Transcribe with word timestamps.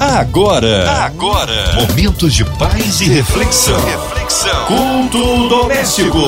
Agora, 0.00 0.88
agora, 1.04 1.74
momentos 1.74 2.32
de 2.32 2.44
paz 2.44 3.00
e 3.00 3.06
reflexão. 3.08 3.76
Reflexão. 3.84 4.66
Culto 4.66 5.48
doméstico. 5.48 6.18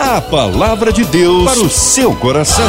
A 0.00 0.18
palavra 0.18 0.90
de 0.90 1.04
Deus 1.04 1.44
para 1.44 1.60
o 1.60 1.68
seu 1.68 2.14
coração. 2.16 2.64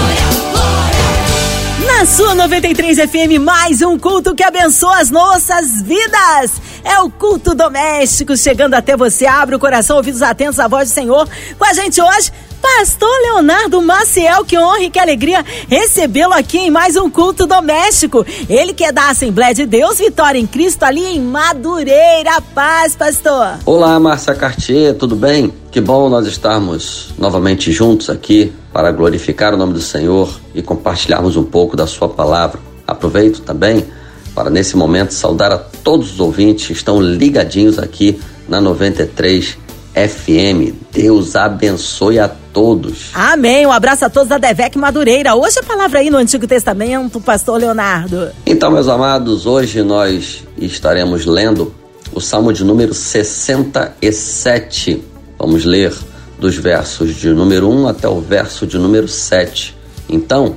Na 1.88 2.06
sua 2.06 2.36
93 2.36 2.98
FM, 2.98 3.40
mais 3.42 3.82
um 3.82 3.98
culto 3.98 4.36
que 4.36 4.44
abençoa 4.44 5.00
as 5.00 5.10
nossas 5.10 5.82
vidas. 5.82 6.52
É 6.84 7.00
o 7.00 7.10
culto 7.10 7.54
doméstico 7.56 8.36
chegando 8.36 8.74
até 8.74 8.96
você. 8.96 9.26
Abre 9.26 9.56
o 9.56 9.60
coração, 9.60 9.98
ouvidos 9.98 10.22
atentos 10.22 10.60
à 10.60 10.68
voz 10.68 10.90
do 10.90 10.94
Senhor. 10.94 11.28
Com 11.58 11.66
a 11.66 11.74
gente 11.74 12.02
hoje, 12.02 12.32
Pastor 12.62 13.10
Leonardo 13.24 13.82
Maciel, 13.82 14.44
que 14.44 14.58
honra 14.58 14.84
e 14.84 14.90
que 14.90 15.00
alegria 15.00 15.44
recebê-lo 15.68 16.34
aqui 16.34 16.58
em 16.58 16.70
mais 16.70 16.96
um 16.96 17.10
culto 17.10 17.48
doméstico. 17.48 18.26
Ele 18.50 18.74
que 18.74 18.84
é 18.84 18.92
da 18.92 19.10
Assembleia 19.10 19.54
de 19.54 19.66
Deus, 19.66 19.98
Vitória 19.98 20.40
em 20.40 20.46
Cristo, 20.46 20.84
ali 20.84 21.06
em 21.06 21.22
Madureira. 21.22 22.42
Paz, 22.54 22.96
pastor. 22.96 23.60
Olá, 23.66 24.00
Márcia 24.00 24.36
Cartier, 24.36 24.94
tudo 24.94 25.16
bem? 25.16 25.54
Que 25.72 25.80
bom 25.80 26.10
nós 26.10 26.28
estarmos 26.28 27.14
novamente 27.18 27.72
juntos 27.72 28.10
aqui 28.10 28.54
para 28.74 28.92
glorificar 28.92 29.54
o 29.54 29.58
nome 29.58 29.74
do 29.74 29.82
Senhor 29.82 30.40
e 30.54 30.62
compartilharmos 30.62 31.38
um 31.38 31.44
pouco 31.44 31.78
da 31.78 31.88
Sua 31.88 32.10
palavra. 32.10 32.60
Aproveito 32.86 33.42
também 33.42 33.86
para, 34.34 34.50
nesse 34.50 34.76
momento, 34.76 35.14
saudar 35.14 35.52
a 35.52 35.58
todos 35.58 36.14
os 36.14 36.20
ouvintes 36.20 36.68
que 36.68 36.74
estão 36.74 37.02
ligadinhos 37.02 37.80
aqui 37.80 38.20
na 38.48 38.62
93 38.62 39.58
FM. 39.94 40.74
Deus 40.92 41.36
abençoe 41.36 42.20
a 42.20 42.28
todos. 42.28 43.10
Amém. 43.14 43.66
Um 43.66 43.72
abraço 43.72 44.06
a 44.06 44.10
todos 44.10 44.30
da 44.30 44.38
Devec 44.38 44.78
Madureira. 44.78 45.36
Hoje 45.36 45.60
a 45.60 45.64
palavra 45.64 46.00
aí 46.00 46.10
no 46.10 46.18
Antigo 46.18 46.48
Testamento, 46.48 47.20
pastor 47.20 47.60
Leonardo. 47.60 48.30
Então, 48.46 48.72
meus 48.72 48.88
amados, 48.88 49.46
hoje 49.46 49.84
nós 49.84 50.44
estaremos 50.58 51.26
lendo 51.26 51.74
o 52.14 52.20
Salmo 52.20 52.54
de 52.54 52.64
número 52.64 52.94
67. 52.94 55.04
Vamos 55.38 55.66
ler 55.66 55.94
dos 56.40 56.56
versos 56.56 57.16
de 57.16 57.30
número 57.30 57.70
1 57.70 57.88
até 57.88 58.08
o 58.08 58.22
verso 58.22 58.66
de 58.66 58.78
número 58.78 59.08
7. 59.08 59.76
Então, 60.08 60.56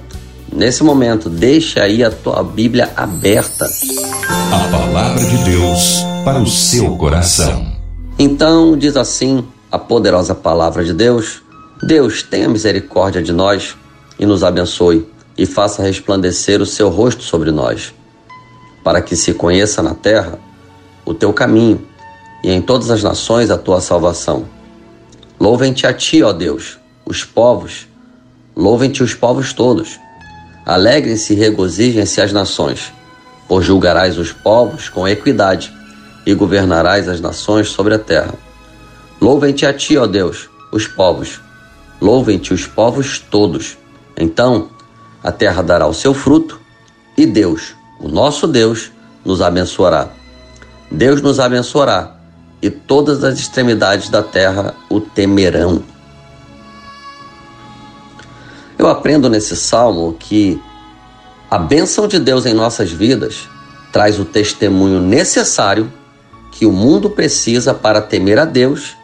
nesse 0.53 0.85
momento, 0.85 1.29
deixa 1.29 1.83
aí 1.83 2.05
a 2.05 2.11
tua 2.11 2.43
Bíblia 2.43 2.93
aberta. 2.97 3.65
A 4.53 4.69
palavra 4.71 5.25
de 5.25 5.37
Deus 5.45 6.03
para 6.25 6.39
o 6.39 6.47
seu 6.47 6.97
coração. 6.97 7.73
Então, 8.19 8.77
diz 8.77 8.97
assim 8.97 9.45
a 9.71 9.79
poderosa 9.79 10.35
palavra 10.35 10.85
de 10.85 10.93
Deus: 10.93 11.43
Deus 11.83 12.23
tenha 12.23 12.49
misericórdia 12.49 13.23
de 13.23 13.33
nós 13.33 13.77
e 14.19 14.27
nos 14.27 14.45
abençoe 14.45 15.09
e 15.37 15.47
faça 15.47 15.83
resplandecer 15.83 16.61
o 16.61 16.67
seu 16.67 16.89
rosto 16.91 17.23
sobre 17.23 17.51
nós, 17.51 17.95
para 18.85 19.01
que 19.01 19.17
se 19.17 19.33
conheça 19.33 19.83
na 19.83 19.95
terra 19.95 20.39
o 21.05 21.15
teu 21.15 21.33
caminho 21.33 21.81
e 22.45 22.51
em 22.51 22.61
todas 22.61 22.91
as 22.91 23.03
nações 23.03 23.51
a 23.51 23.59
tua 23.59 23.81
salvação. 23.81 24.45
Louvem-te 25.41 25.87
a 25.87 25.93
ti, 25.93 26.23
ó 26.23 26.33
Deus, 26.33 26.79
os 27.05 27.25
povos, 27.25 27.89
louvem-te 28.55 29.03
os 29.03 29.15
povos 29.15 29.53
todos. 29.53 29.99
Alegrem-se 30.65 31.33
e 31.33 31.37
regozijem-se 31.37 32.21
as 32.21 32.33
nações, 32.33 32.93
pois 33.49 33.67
julgarás 33.67 34.17
os 34.19 34.33
povos 34.33 34.89
com 34.89 35.07
equidade 35.09 35.73
e 36.25 36.35
governarás 36.35 37.09
as 37.09 37.21
nações 37.21 37.69
sobre 37.69 37.95
a 37.95 37.99
terra. 37.99 38.35
Louvem-te 39.21 39.67
a 39.67 39.73
ti, 39.73 39.97
ó 39.97 40.07
Deus, 40.07 40.49
os 40.73 40.87
povos, 40.87 41.41
louvem-te 42.01 42.55
os 42.55 42.67
povos 42.67 43.19
todos. 43.19 43.77
Então 44.17 44.71
a 45.23 45.33
terra 45.33 45.63
dará 45.63 45.87
o 45.87 45.95
seu 45.95 46.15
fruto 46.15 46.61
e 47.17 47.27
Deus, 47.27 47.75
o 48.01 48.09
nosso 48.09 48.47
Deus, 48.47 48.91
nos 49.25 49.41
abençoará. 49.41 50.09
Deus 50.91 51.23
nos 51.23 51.39
abençoará 51.39 52.17
e 52.61 52.71
todas 52.71 53.25
as 53.25 53.39
extremidades 53.39 54.09
da 54.09 54.23
terra 54.23 54.75
o 54.89 55.01
temerão. 55.01 55.83
Eu 58.83 58.89
aprendo 58.89 59.31
nesse 59.31 59.55
salmo 59.55 60.17
que 60.19 60.61
a 61.49 61.57
bênção 61.57 62.09
de 62.09 62.19
Deus 62.19 62.47
em 62.47 62.53
nossas 62.53 62.91
vidas 62.91 63.49
traz 63.93 64.19
o 64.19 64.25
testemunho 64.25 65.01
necessário 65.01 65.93
que 66.51 66.67
o 66.67 66.73
mundo 66.73 67.09
precisa 67.09 67.73
para 67.73 68.03
temer 68.03 68.41
a 68.41 68.45
Deus 68.45 68.97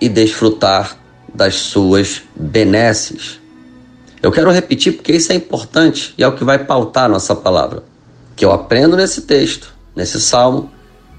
e 0.00 0.08
desfrutar 0.08 0.96
das 1.34 1.56
suas 1.56 2.22
benesses. 2.36 3.40
Eu 4.22 4.30
quero 4.30 4.52
repetir 4.52 4.92
porque 4.92 5.10
isso 5.10 5.32
é 5.32 5.34
importante 5.34 6.14
e 6.16 6.22
é 6.22 6.28
o 6.28 6.36
que 6.36 6.44
vai 6.44 6.60
pautar 6.60 7.10
nossa 7.10 7.34
palavra. 7.34 7.82
Que 8.36 8.44
eu 8.44 8.52
aprendo 8.52 8.96
nesse 8.96 9.22
texto, 9.22 9.74
nesse 9.96 10.20
salmo, 10.20 10.70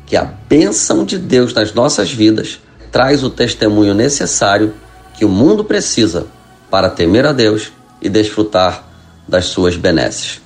que 0.05 0.15
a 0.15 0.23
bênção 0.23 1.03
de 1.03 1.17
Deus 1.17 1.53
nas 1.53 1.73
nossas 1.73 2.13
vidas 2.13 2.61
traz 2.93 3.25
o 3.25 3.29
testemunho 3.29 3.93
necessário 3.93 4.73
que 5.17 5.25
o 5.25 5.29
mundo 5.29 5.65
precisa 5.65 6.27
para 6.71 6.89
temer 6.89 7.25
a 7.25 7.33
Deus 7.33 7.73
e 8.05 8.09
desfrutar 8.09 8.87
das 9.27 9.45
suas 9.45 9.75
benesses. 9.75 10.39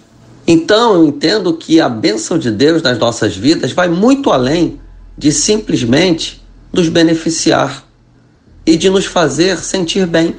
Então 0.47 0.93
eu 0.93 1.05
entendo 1.05 1.53
que 1.53 1.79
a 1.81 1.89
bênção 1.89 2.39
de 2.39 2.49
Deus 2.49 2.81
nas 2.81 2.97
nossas 2.97 3.35
vidas 3.35 3.73
vai 3.73 3.89
muito 3.89 4.31
além 4.31 4.79
de 5.17 5.31
simplesmente 5.31 6.41
nos 6.71 6.87
beneficiar 6.87 7.83
e 8.65 8.77
de 8.77 8.89
nos 8.89 9.05
fazer 9.05 9.57
sentir 9.59 10.07
bem, 10.07 10.37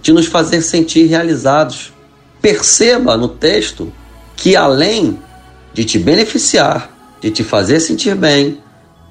de 0.00 0.12
nos 0.12 0.26
fazer 0.26 0.62
sentir 0.62 1.06
realizados. 1.06 1.92
Perceba 2.40 3.16
no 3.16 3.28
texto 3.28 3.92
que 4.36 4.54
além 4.54 5.18
de 5.72 5.84
te 5.84 5.98
beneficiar, 5.98 6.90
de 7.20 7.30
te 7.30 7.42
fazer 7.42 7.80
sentir 7.80 8.14
bem 8.14 8.60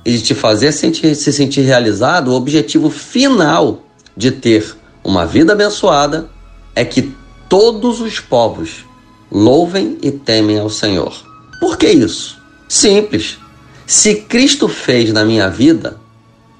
e 0.05 0.13
de 0.13 0.21
te 0.21 0.33
fazer 0.33 0.71
sentir, 0.71 1.13
se 1.15 1.33
sentir 1.33 1.61
realizado, 1.61 2.29
o 2.29 2.35
objetivo 2.35 2.89
final 2.89 3.83
de 4.15 4.31
ter 4.31 4.75
uma 5.03 5.25
vida 5.25 5.53
abençoada 5.53 6.29
é 6.75 6.85
que 6.85 7.13
todos 7.53 8.01
os 8.01 8.19
povos 8.19 8.83
louvem 9.31 9.99
e 10.01 10.09
temem 10.09 10.57
ao 10.57 10.71
Senhor. 10.71 11.13
Por 11.59 11.77
que 11.77 11.87
isso? 11.87 12.41
Simples. 12.67 13.37
Se 13.85 14.15
Cristo 14.15 14.67
fez 14.67 15.13
na 15.13 15.23
minha 15.23 15.47
vida, 15.51 15.99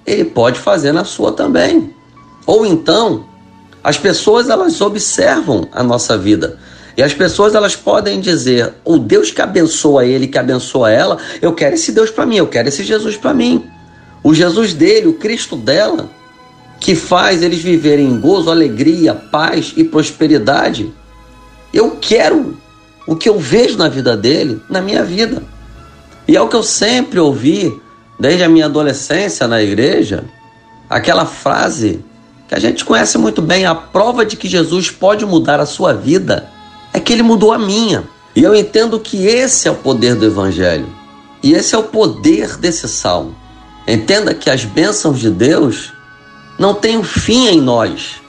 ele 0.06 0.24
pode 0.24 0.60
fazer 0.60 0.92
na 0.92 1.04
sua 1.04 1.32
também. 1.32 1.92
Ou 2.46 2.64
então, 2.64 3.26
as 3.84 3.98
pessoas 3.98 4.52
elas 4.52 4.80
observam 4.82 5.68
a 5.72 5.82
nossa 5.82 6.16
vida 6.16 6.60
e 6.96 7.02
as 7.02 7.12
pessoas 7.12 7.56
elas 7.56 7.76
podem 7.76 8.22
dizer: 8.22 8.76
o 8.86 9.00
Deus 9.00 9.32
que 9.32 9.42
abençoa 9.42 10.06
ele, 10.06 10.28
que 10.28 10.38
abençoa 10.38 10.92
ela, 10.92 11.18
eu 11.42 11.54
quero 11.54 11.74
esse 11.74 11.92
Deus 11.92 12.12
para 12.12 12.28
mim, 12.28 12.36
eu 12.36 12.48
quero 12.48 12.68
esse 12.68 12.84
Jesus 12.84 13.18
para 13.18 13.34
mim. 13.34 13.66
O 14.24 14.32
Jesus 14.32 14.76
dele, 14.76 15.08
o 15.08 15.14
Cristo 15.14 15.56
dela, 15.56 16.08
que 16.84 16.96
faz 16.96 17.42
eles 17.42 17.62
viverem 17.62 18.06
em 18.06 18.20
gozo, 18.20 18.52
alegria, 18.52 19.16
paz 19.16 19.72
e 19.78 19.86
prosperidade. 19.86 20.94
Eu 21.74 21.92
quero 21.92 22.58
o 23.08 23.16
que 23.16 23.30
eu 23.30 23.40
vejo 23.40 23.78
na 23.78 23.88
vida 23.88 24.18
dele, 24.18 24.62
na 24.70 24.82
minha 24.82 25.02
vida. 25.02 25.42
E 26.28 26.36
é 26.36 26.42
o 26.42 26.50
que 26.50 26.58
eu 26.58 26.62
sempre 26.62 27.22
ouvi 27.22 27.74
desde 28.20 28.44
a 28.44 28.50
minha 28.50 28.66
adolescência 28.66 29.48
na 29.48 29.64
igreja, 29.64 30.26
aquela 30.90 31.26
frase 31.26 32.04
que 32.50 32.54
a 32.54 32.60
gente 32.60 32.84
conhece 32.84 33.18
muito 33.18 33.42
bem, 33.42 33.66
a 33.66 33.74
prova 33.74 34.26
de 34.26 34.36
que 34.36 34.50
Jesus 34.50 34.92
pode 34.92 35.26
mudar 35.26 35.62
a 35.62 35.66
sua 35.66 35.94
vida 35.94 36.50
é 36.92 37.00
que 37.00 37.14
ele 37.14 37.24
mudou 37.24 37.54
a 37.54 37.58
minha. 37.58 38.04
E 38.36 38.44
eu 38.44 38.54
entendo 38.54 39.00
que 39.00 39.26
esse 39.26 39.70
é 39.70 39.72
o 39.72 39.76
poder 39.76 40.16
do 40.16 40.26
Evangelho. 40.26 40.88
E 41.42 41.54
esse 41.54 41.76
é 41.76 41.78
o 41.78 41.84
poder 41.84 42.58
desse 42.58 42.90
salmo. 42.90 43.34
Entenda 43.88 44.34
que 44.34 44.50
as 44.50 44.66
bênçãos 44.66 45.18
de 45.18 45.30
Deus 45.30 45.93
não 46.58 46.74
têm 46.74 46.98
um 46.98 47.04
fim 47.04 47.48
em 47.48 47.62
nós, 47.62 48.22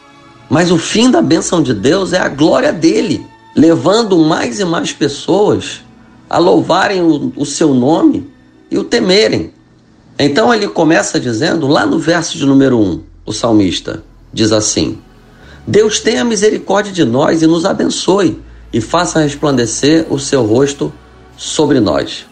mas 0.49 0.71
o 0.71 0.79
fim 0.79 1.11
da 1.11 1.23
bênção 1.23 1.63
de 1.63 1.75
Deus 1.75 2.13
é 2.13 2.19
a 2.19 2.29
glória 2.29 2.73
dele, 2.73 3.25
levando 3.57 4.19
mais 4.19 4.61
e 4.61 4.65
mais 4.65 4.93
pessoas 4.93 5.83
a 6.29 6.39
louvarem 6.39 7.03
o, 7.03 7.33
o 7.37 7.47
seu 7.47 7.75
nome 7.75 8.31
e 8.71 8.79
o 8.79 8.85
temerem. 8.85 9.53
Então 10.19 10.53
ele 10.55 10.69
começa 10.69 11.19
dizendo, 11.19 11.67
lá 11.67 11.85
no 11.85 11.99
verso 11.99 12.39
de 12.39 12.47
número 12.47 12.79
1, 12.79 13.03
o 13.27 13.33
salmista 13.33 14.03
diz 14.33 14.53
assim: 14.53 14.99
Deus 15.67 16.01
tenha 16.01 16.25
misericórdia 16.25 16.93
de 16.93 17.05
nós 17.05 17.43
e 17.43 17.47
nos 17.47 17.65
abençoe 17.65 18.41
e 18.73 18.81
faça 18.81 19.21
resplandecer 19.21 20.07
o 20.11 20.19
seu 20.19 20.45
rosto 20.45 20.93
sobre 21.37 21.81
nós. 21.81 22.27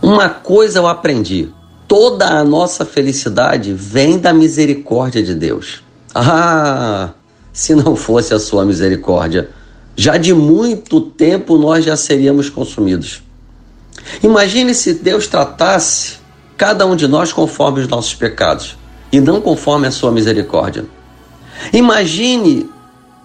Uma 0.00 0.28
coisa 0.28 0.78
eu 0.78 0.86
aprendi: 0.86 1.48
toda 1.86 2.26
a 2.26 2.44
nossa 2.44 2.84
felicidade 2.84 3.72
vem 3.72 4.18
da 4.18 4.32
misericórdia 4.32 5.22
de 5.22 5.34
Deus. 5.34 5.82
Ah, 6.14 7.10
se 7.52 7.74
não 7.74 7.96
fosse 7.96 8.34
a 8.34 8.38
sua 8.38 8.64
misericórdia, 8.64 9.50
já 9.96 10.16
de 10.16 10.32
muito 10.32 11.00
tempo 11.00 11.58
nós 11.58 11.84
já 11.84 11.96
seríamos 11.96 12.48
consumidos. 12.48 13.22
Imagine 14.22 14.74
se 14.74 14.94
Deus 14.94 15.26
tratasse 15.26 16.14
cada 16.56 16.86
um 16.86 16.96
de 16.96 17.06
nós 17.06 17.32
conforme 17.32 17.80
os 17.80 17.88
nossos 17.88 18.14
pecados 18.14 18.76
e 19.10 19.20
não 19.20 19.40
conforme 19.40 19.86
a 19.86 19.90
sua 19.90 20.10
misericórdia. 20.10 20.84
Imagine 21.72 22.68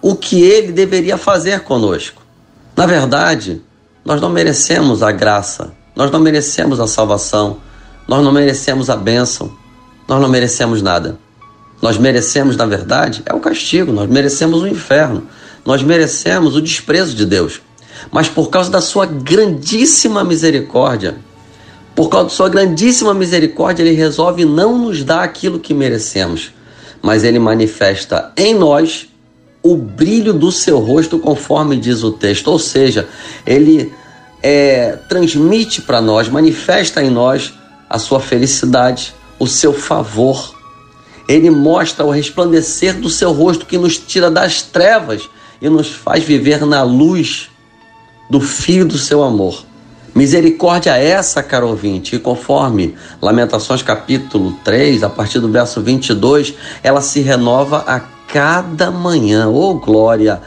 o 0.02 0.14
que 0.14 0.42
ele 0.42 0.72
deveria 0.72 1.16
fazer 1.16 1.60
conosco. 1.60 2.22
Na 2.76 2.86
verdade, 2.86 3.62
nós 4.04 4.20
não 4.20 4.30
merecemos 4.30 5.02
a 5.02 5.10
graça, 5.10 5.72
nós 5.96 6.10
não 6.10 6.20
merecemos 6.20 6.78
a 6.78 6.86
salvação, 6.86 7.58
Nós 8.08 8.24
não 8.24 8.32
merecemos 8.32 8.88
a 8.88 8.96
bênção, 8.96 9.52
nós 10.08 10.18
não 10.20 10.28
merecemos 10.30 10.80
nada. 10.80 11.18
Nós 11.80 11.98
merecemos, 11.98 12.56
na 12.56 12.64
verdade, 12.64 13.22
é 13.26 13.34
o 13.34 13.38
castigo, 13.38 13.92
nós 13.92 14.08
merecemos 14.08 14.62
o 14.62 14.66
inferno, 14.66 15.26
nós 15.64 15.82
merecemos 15.82 16.56
o 16.56 16.62
desprezo 16.62 17.14
de 17.14 17.26
Deus. 17.26 17.60
Mas 18.10 18.28
por 18.28 18.48
causa 18.48 18.70
da 18.70 18.80
sua 18.80 19.04
grandíssima 19.04 20.24
misericórdia, 20.24 21.16
por 21.94 22.08
causa 22.08 22.28
da 22.28 22.34
sua 22.34 22.48
grandíssima 22.48 23.12
misericórdia, 23.12 23.82
ele 23.82 23.94
resolve 23.94 24.44
não 24.44 24.78
nos 24.78 25.04
dar 25.04 25.22
aquilo 25.22 25.58
que 25.60 25.74
merecemos, 25.74 26.52
mas 27.02 27.24
ele 27.24 27.38
manifesta 27.38 28.32
em 28.36 28.54
nós 28.54 29.06
o 29.62 29.76
brilho 29.76 30.32
do 30.32 30.50
seu 30.50 30.78
rosto, 30.78 31.18
conforme 31.18 31.76
diz 31.76 32.02
o 32.02 32.12
texto. 32.12 32.48
Ou 32.48 32.58
seja, 32.58 33.06
ele 33.46 33.92
é, 34.42 34.96
transmite 35.08 35.82
para 35.82 36.00
nós, 36.00 36.28
manifesta 36.28 37.02
em 37.02 37.10
nós 37.10 37.52
a 37.88 37.98
sua 37.98 38.20
felicidade, 38.20 39.14
o 39.38 39.46
seu 39.46 39.72
favor. 39.72 40.54
Ele 41.28 41.50
mostra 41.50 42.04
o 42.04 42.10
resplandecer 42.10 42.94
do 42.94 43.10
seu 43.10 43.32
rosto 43.32 43.66
que 43.66 43.78
nos 43.78 43.98
tira 43.98 44.30
das 44.30 44.62
trevas 44.62 45.28
e 45.60 45.68
nos 45.68 45.90
faz 45.90 46.24
viver 46.24 46.64
na 46.64 46.82
luz 46.82 47.50
do 48.30 48.40
Filho 48.40 48.86
do 48.86 48.98
seu 48.98 49.22
amor. 49.22 49.64
Misericórdia 50.14 50.96
essa, 50.96 51.42
caro 51.42 51.68
ouvinte, 51.68 52.16
e 52.16 52.18
conforme 52.18 52.94
Lamentações 53.22 53.82
capítulo 53.82 54.52
3, 54.64 55.02
a 55.04 55.08
partir 55.08 55.38
do 55.38 55.48
verso 55.48 55.80
22, 55.80 56.54
ela 56.82 57.00
se 57.00 57.20
renova 57.20 57.84
a 57.86 58.00
cada 58.00 58.90
manhã. 58.90 59.48
Oh, 59.48 59.74
glória! 59.74 60.40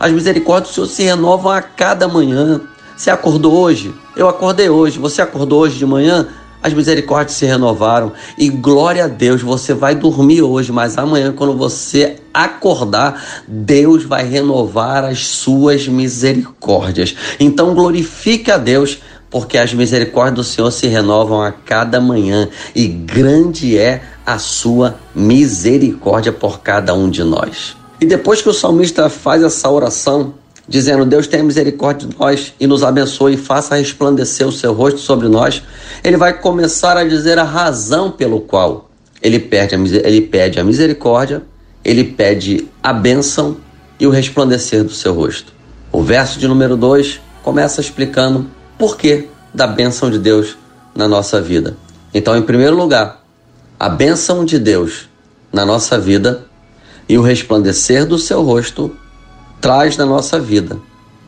As 0.00 0.10
misericórdias 0.10 0.74
do 0.74 0.86
Senhor 0.86 0.88
se 0.88 1.02
renovam 1.04 1.52
a 1.52 1.62
cada 1.62 2.08
manhã. 2.08 2.60
Você 2.96 3.10
acordou 3.10 3.52
hoje? 3.52 3.94
Eu 4.16 4.28
acordei 4.28 4.68
hoje. 4.68 4.98
Você 4.98 5.22
acordou 5.22 5.60
hoje 5.60 5.78
de 5.78 5.86
manhã? 5.86 6.26
As 6.62 6.72
misericórdias 6.72 7.36
se 7.36 7.44
renovaram 7.44 8.12
e 8.38 8.48
glória 8.48 9.04
a 9.04 9.08
Deus, 9.08 9.42
você 9.42 9.74
vai 9.74 9.96
dormir 9.96 10.42
hoje, 10.42 10.70
mas 10.70 10.96
amanhã, 10.96 11.32
quando 11.32 11.56
você 11.56 12.16
acordar, 12.32 13.42
Deus 13.48 14.04
vai 14.04 14.24
renovar 14.24 15.04
as 15.04 15.26
suas 15.26 15.88
misericórdias. 15.88 17.16
Então, 17.40 17.74
glorifique 17.74 18.50
a 18.50 18.58
Deus, 18.58 19.00
porque 19.28 19.58
as 19.58 19.74
misericórdias 19.74 20.34
do 20.36 20.44
Senhor 20.44 20.70
se 20.70 20.86
renovam 20.86 21.42
a 21.42 21.50
cada 21.50 22.00
manhã 22.00 22.48
e 22.74 22.86
grande 22.86 23.76
é 23.76 24.02
a 24.24 24.38
sua 24.38 24.96
misericórdia 25.14 26.32
por 26.32 26.60
cada 26.60 26.94
um 26.94 27.10
de 27.10 27.24
nós. 27.24 27.76
E 28.00 28.06
depois 28.06 28.42
que 28.42 28.48
o 28.48 28.52
salmista 28.52 29.08
faz 29.08 29.42
essa 29.42 29.70
oração, 29.70 30.34
dizendo: 30.68 31.04
Deus 31.04 31.26
tenha 31.26 31.42
misericórdia 31.42 32.08
de 32.08 32.16
nós 32.18 32.54
e 32.58 32.66
nos 32.66 32.82
abençoe 32.82 33.34
e 33.34 33.36
faça 33.36 33.76
resplandecer 33.76 34.46
o 34.46 34.52
seu 34.52 34.72
rosto 34.72 35.00
sobre 35.00 35.28
nós, 35.28 35.62
ele 36.02 36.16
vai 36.16 36.38
começar 36.38 36.96
a 36.96 37.04
dizer 37.04 37.38
a 37.38 37.44
razão 37.44 38.10
pelo 38.10 38.40
qual 38.40 38.90
ele 39.20 39.38
pede 39.38 39.74
a, 39.74 39.78
ele 39.78 40.20
pede 40.20 40.58
a 40.58 40.64
misericórdia, 40.64 41.42
ele 41.84 42.04
pede 42.04 42.68
a 42.82 42.92
bênção 42.92 43.56
e 43.98 44.06
o 44.06 44.10
resplandecer 44.10 44.82
do 44.82 44.92
seu 44.92 45.14
rosto. 45.14 45.52
O 45.92 46.02
verso 46.02 46.38
de 46.38 46.48
número 46.48 46.76
2 46.76 47.20
começa 47.42 47.80
explicando 47.80 48.48
por 48.78 48.96
que 48.96 49.28
da 49.54 49.66
bênção 49.66 50.10
de 50.10 50.18
Deus 50.18 50.56
na 50.94 51.06
nossa 51.06 51.40
vida. 51.40 51.76
Então, 52.14 52.36
em 52.36 52.42
primeiro 52.42 52.76
lugar, 52.76 53.22
a 53.78 53.88
bênção 53.88 54.44
de 54.44 54.58
Deus 54.58 55.08
na 55.52 55.64
nossa 55.64 55.98
vida 55.98 56.46
e 57.08 57.18
o 57.18 57.22
resplandecer 57.22 58.06
do 58.06 58.18
seu 58.18 58.42
rosto 58.42 58.96
traz 59.62 59.96
na 59.96 60.04
nossa 60.04 60.40
vida 60.40 60.78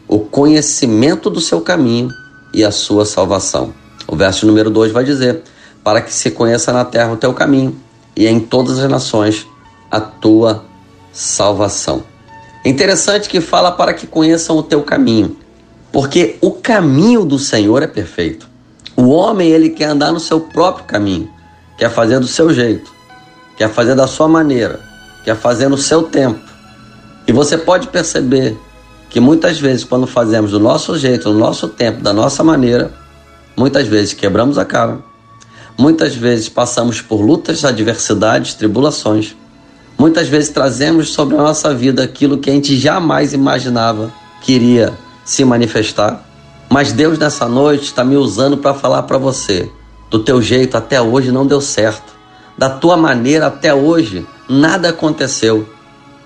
o 0.08 0.18
conhecimento 0.18 1.30
do 1.30 1.40
seu 1.40 1.60
caminho 1.60 2.10
e 2.52 2.64
a 2.64 2.72
sua 2.72 3.06
salvação. 3.06 3.72
O 4.08 4.16
verso 4.16 4.44
número 4.44 4.68
2 4.68 4.92
vai 4.92 5.04
dizer: 5.04 5.42
Para 5.82 6.02
que 6.02 6.12
se 6.12 6.32
conheça 6.32 6.72
na 6.72 6.84
terra 6.84 7.12
o 7.12 7.16
teu 7.16 7.32
caminho 7.32 7.80
e 8.14 8.26
em 8.26 8.40
todas 8.40 8.80
as 8.80 8.90
nações 8.90 9.46
a 9.90 10.00
tua 10.00 10.64
salvação. 11.12 12.02
É 12.64 12.68
interessante 12.68 13.28
que 13.28 13.40
fala 13.40 13.70
para 13.70 13.94
que 13.94 14.06
conheçam 14.06 14.58
o 14.58 14.62
teu 14.62 14.82
caminho, 14.82 15.36
porque 15.92 16.36
o 16.40 16.50
caminho 16.50 17.24
do 17.24 17.38
Senhor 17.38 17.82
é 17.82 17.86
perfeito. 17.86 18.48
O 18.96 19.08
homem 19.10 19.50
ele 19.50 19.70
quer 19.70 19.86
andar 19.86 20.12
no 20.12 20.20
seu 20.20 20.40
próprio 20.40 20.84
caminho, 20.86 21.30
quer 21.78 21.90
fazer 21.90 22.18
do 22.18 22.26
seu 22.26 22.52
jeito, 22.52 22.92
quer 23.56 23.68
fazer 23.68 23.94
da 23.94 24.08
sua 24.08 24.26
maneira, 24.26 24.80
quer 25.24 25.36
fazer 25.36 25.68
no 25.68 25.78
seu 25.78 26.02
tempo. 26.02 26.53
E 27.26 27.32
você 27.32 27.56
pode 27.56 27.88
perceber 27.88 28.56
que 29.08 29.20
muitas 29.20 29.60
vezes, 29.60 29.84
quando 29.84 30.06
fazemos 30.06 30.50
do 30.50 30.60
nosso 30.60 30.98
jeito, 30.98 31.32
no 31.32 31.38
nosso 31.38 31.68
tempo, 31.68 32.02
da 32.02 32.12
nossa 32.12 32.42
maneira, 32.42 32.92
muitas 33.56 33.86
vezes 33.86 34.12
quebramos 34.12 34.58
a 34.58 34.64
cara, 34.64 34.98
muitas 35.78 36.14
vezes 36.14 36.48
passamos 36.48 37.00
por 37.00 37.20
lutas, 37.20 37.64
adversidades, 37.64 38.54
tribulações, 38.54 39.36
muitas 39.96 40.28
vezes 40.28 40.50
trazemos 40.50 41.10
sobre 41.10 41.36
a 41.36 41.42
nossa 41.42 41.72
vida 41.72 42.02
aquilo 42.02 42.38
que 42.38 42.50
a 42.50 42.52
gente 42.52 42.76
jamais 42.76 43.32
imaginava 43.32 44.12
que 44.42 44.52
iria 44.52 44.92
se 45.24 45.44
manifestar. 45.44 46.24
Mas 46.68 46.92
Deus 46.92 47.18
nessa 47.18 47.48
noite 47.48 47.84
está 47.84 48.04
me 48.04 48.16
usando 48.16 48.58
para 48.58 48.74
falar 48.74 49.04
para 49.04 49.16
você: 49.16 49.70
do 50.10 50.18
teu 50.18 50.42
jeito 50.42 50.76
até 50.76 51.00
hoje 51.00 51.30
não 51.30 51.46
deu 51.46 51.60
certo, 51.60 52.12
da 52.58 52.68
tua 52.68 52.96
maneira 52.96 53.46
até 53.46 53.72
hoje 53.72 54.26
nada 54.48 54.90
aconteceu. 54.90 55.68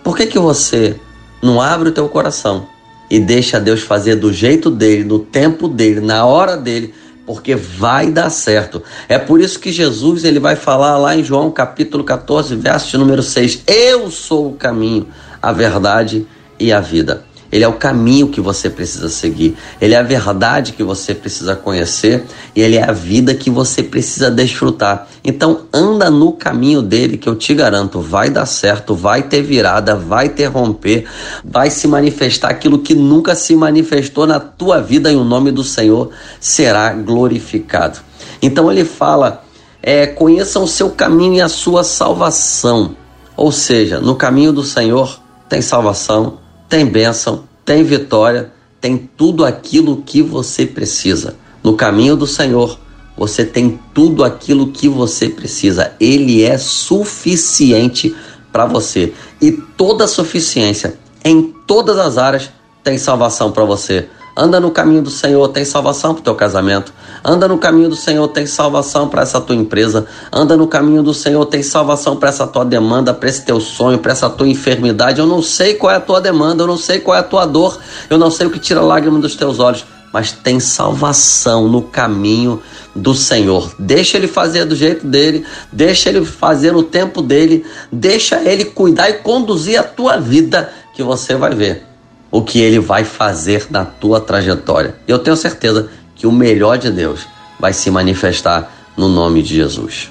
Por 0.08 0.16
que, 0.16 0.24
que 0.24 0.38
você 0.38 0.96
não 1.42 1.60
abre 1.60 1.90
o 1.90 1.92
teu 1.92 2.08
coração 2.08 2.66
e 3.10 3.20
deixa 3.20 3.60
Deus 3.60 3.82
fazer 3.82 4.16
do 4.16 4.32
jeito 4.32 4.70
dele, 4.70 5.04
no 5.04 5.18
tempo 5.18 5.68
dele, 5.68 6.00
na 6.00 6.24
hora 6.24 6.56
dele, 6.56 6.94
porque 7.26 7.54
vai 7.54 8.10
dar 8.10 8.30
certo. 8.30 8.82
É 9.06 9.18
por 9.18 9.38
isso 9.38 9.60
que 9.60 9.70
Jesus 9.70 10.24
ele 10.24 10.40
vai 10.40 10.56
falar 10.56 10.96
lá 10.96 11.14
em 11.14 11.22
João 11.22 11.50
capítulo 11.50 12.04
14, 12.04 12.56
verso 12.56 12.96
número 12.96 13.22
6: 13.22 13.64
Eu 13.66 14.10
sou 14.10 14.48
o 14.48 14.54
caminho, 14.54 15.06
a 15.42 15.52
verdade 15.52 16.26
e 16.58 16.72
a 16.72 16.80
vida. 16.80 17.26
Ele 17.50 17.64
é 17.64 17.68
o 17.68 17.72
caminho 17.72 18.28
que 18.28 18.40
você 18.40 18.68
precisa 18.68 19.08
seguir, 19.08 19.56
ele 19.80 19.94
é 19.94 19.98
a 19.98 20.02
verdade 20.02 20.72
que 20.72 20.82
você 20.82 21.14
precisa 21.14 21.56
conhecer 21.56 22.24
e 22.54 22.60
ele 22.60 22.76
é 22.76 22.88
a 22.88 22.92
vida 22.92 23.34
que 23.34 23.50
você 23.50 23.82
precisa 23.82 24.30
desfrutar. 24.30 25.08
Então 25.24 25.62
anda 25.72 26.10
no 26.10 26.32
caminho 26.32 26.82
dele 26.82 27.16
que 27.16 27.28
eu 27.28 27.34
te 27.34 27.54
garanto, 27.54 28.00
vai 28.00 28.28
dar 28.28 28.46
certo, 28.46 28.94
vai 28.94 29.22
ter 29.22 29.42
virada, 29.42 29.96
vai 29.96 30.28
ter 30.28 30.46
romper, 30.46 31.06
vai 31.44 31.70
se 31.70 31.88
manifestar 31.88 32.50
aquilo 32.50 32.78
que 32.78 32.94
nunca 32.94 33.34
se 33.34 33.56
manifestou 33.56 34.26
na 34.26 34.38
tua 34.38 34.80
vida 34.80 35.10
e 35.10 35.16
o 35.16 35.24
nome 35.24 35.50
do 35.50 35.64
Senhor 35.64 36.10
será 36.38 36.92
glorificado. 36.92 37.98
Então 38.42 38.70
ele 38.70 38.84
fala: 38.84 39.42
é, 39.82 40.14
o 40.20 40.66
seu 40.66 40.90
caminho 40.90 41.34
e 41.34 41.40
a 41.40 41.48
sua 41.48 41.82
salvação. 41.82 42.94
Ou 43.36 43.52
seja, 43.52 44.00
no 44.00 44.16
caminho 44.16 44.52
do 44.52 44.64
Senhor 44.64 45.20
tem 45.48 45.62
salvação, 45.62 46.38
tem 46.68 46.84
bênção, 46.86 47.44
tem 47.64 47.82
vitória, 47.82 48.52
tem 48.80 48.96
tudo 49.16 49.44
aquilo 49.44 50.02
que 50.02 50.22
você 50.22 50.66
precisa. 50.66 51.36
No 51.62 51.74
caminho 51.74 52.16
do 52.16 52.26
Senhor, 52.26 52.78
você 53.16 53.44
tem 53.44 53.80
tudo 53.92 54.22
aquilo 54.22 54.70
que 54.70 54.88
você 54.88 55.28
precisa. 55.28 55.92
Ele 55.98 56.42
é 56.42 56.56
suficiente 56.56 58.14
para 58.52 58.66
você. 58.66 59.12
E 59.40 59.52
toda 59.52 60.06
suficiência 60.06 60.98
em 61.24 61.42
todas 61.66 61.98
as 61.98 62.16
áreas 62.16 62.50
tem 62.82 62.96
salvação 62.96 63.50
para 63.50 63.64
você. 63.64 64.08
Anda 64.36 64.60
no 64.60 64.70
caminho 64.70 65.02
do 65.02 65.10
Senhor, 65.10 65.48
tem 65.48 65.64
salvação 65.64 66.14
para 66.14 66.20
o 66.20 66.24
teu 66.24 66.34
casamento. 66.34 66.92
Anda 67.28 67.46
no 67.46 67.58
caminho 67.58 67.90
do 67.90 67.94
Senhor, 67.94 68.26
tem 68.28 68.46
salvação 68.46 69.06
para 69.06 69.20
essa 69.20 69.38
tua 69.38 69.54
empresa. 69.54 70.06
Anda 70.32 70.56
no 70.56 70.66
caminho 70.66 71.02
do 71.02 71.12
Senhor, 71.12 71.44
tem 71.44 71.62
salvação 71.62 72.16
para 72.16 72.30
essa 72.30 72.46
tua 72.46 72.64
demanda, 72.64 73.12
para 73.12 73.28
esse 73.28 73.44
teu 73.44 73.60
sonho, 73.60 73.98
para 73.98 74.12
essa 74.12 74.30
tua 74.30 74.48
enfermidade. 74.48 75.20
Eu 75.20 75.26
não 75.26 75.42
sei 75.42 75.74
qual 75.74 75.92
é 75.92 75.96
a 75.96 76.00
tua 76.00 76.22
demanda, 76.22 76.62
eu 76.62 76.66
não 76.66 76.78
sei 76.78 77.00
qual 77.00 77.14
é 77.14 77.20
a 77.20 77.22
tua 77.22 77.44
dor, 77.44 77.78
eu 78.08 78.16
não 78.16 78.30
sei 78.30 78.46
o 78.46 78.50
que 78.50 78.58
tira 78.58 78.80
lágrima 78.80 79.18
dos 79.18 79.36
teus 79.36 79.58
olhos, 79.58 79.84
mas 80.10 80.32
tem 80.32 80.58
salvação 80.58 81.68
no 81.68 81.82
caminho 81.82 82.62
do 82.96 83.12
Senhor. 83.12 83.74
Deixa 83.78 84.16
ele 84.16 84.26
fazer 84.26 84.64
do 84.64 84.74
jeito 84.74 85.06
dele, 85.06 85.44
deixa 85.70 86.08
ele 86.08 86.24
fazer 86.24 86.72
no 86.72 86.82
tempo 86.82 87.20
dele, 87.20 87.62
deixa 87.92 88.40
ele 88.42 88.64
cuidar 88.64 89.10
e 89.10 89.18
conduzir 89.18 89.78
a 89.78 89.82
tua 89.82 90.16
vida, 90.16 90.72
que 90.94 91.02
você 91.02 91.34
vai 91.34 91.54
ver 91.54 91.88
o 92.30 92.42
que 92.42 92.60
ele 92.60 92.78
vai 92.78 93.04
fazer 93.04 93.66
na 93.70 93.84
tua 93.84 94.20
trajetória. 94.20 94.94
Eu 95.06 95.18
tenho 95.18 95.36
certeza 95.36 95.88
que 96.18 96.26
o 96.26 96.32
melhor 96.32 96.76
de 96.76 96.90
Deus 96.90 97.26
vai 97.58 97.72
se 97.72 97.90
manifestar 97.90 98.70
no 98.96 99.08
nome 99.08 99.42
de 99.42 99.54
Jesus. 99.54 100.10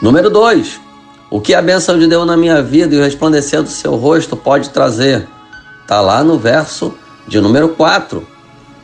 Número 0.00 0.30
2. 0.30 0.80
O 1.30 1.40
que 1.40 1.54
a 1.54 1.62
bênção 1.62 1.98
de 1.98 2.06
Deus 2.06 2.26
na 2.26 2.36
minha 2.36 2.62
vida 2.62 2.94
e 2.94 2.98
o 2.98 3.02
resplandecer 3.02 3.62
do 3.62 3.68
seu 3.68 3.94
rosto 3.94 4.36
pode 4.36 4.70
trazer? 4.70 5.28
Está 5.82 6.00
lá 6.00 6.24
no 6.24 6.38
verso 6.38 6.94
de 7.28 7.40
número 7.40 7.70
4. 7.70 8.26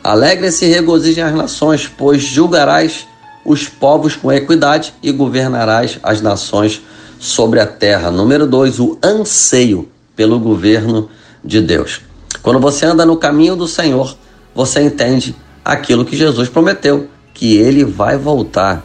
Alegre-se 0.04 0.66
e 0.66 0.68
regozijem 0.68 1.24
as 1.24 1.34
nações, 1.34 1.88
pois 1.88 2.22
julgarás 2.22 3.06
os 3.44 3.68
povos 3.68 4.14
com 4.14 4.30
equidade 4.30 4.94
e 5.02 5.10
governarás 5.10 5.98
as 6.02 6.20
nações 6.20 6.80
sobre 7.18 7.60
a 7.60 7.66
terra. 7.66 8.10
Número 8.10 8.46
2, 8.46 8.78
o 8.78 8.98
anseio 9.02 9.88
pelo 10.14 10.38
governo 10.38 11.08
de 11.44 11.60
Deus. 11.60 12.00
Quando 12.42 12.60
você 12.60 12.86
anda 12.86 13.04
no 13.04 13.16
caminho 13.16 13.56
do 13.56 13.66
Senhor, 13.66 14.16
você 14.54 14.80
entende 14.80 15.34
aquilo 15.68 16.02
que 16.02 16.16
Jesus 16.16 16.48
prometeu, 16.48 17.08
que 17.34 17.58
ele 17.58 17.84
vai 17.84 18.16
voltar 18.16 18.82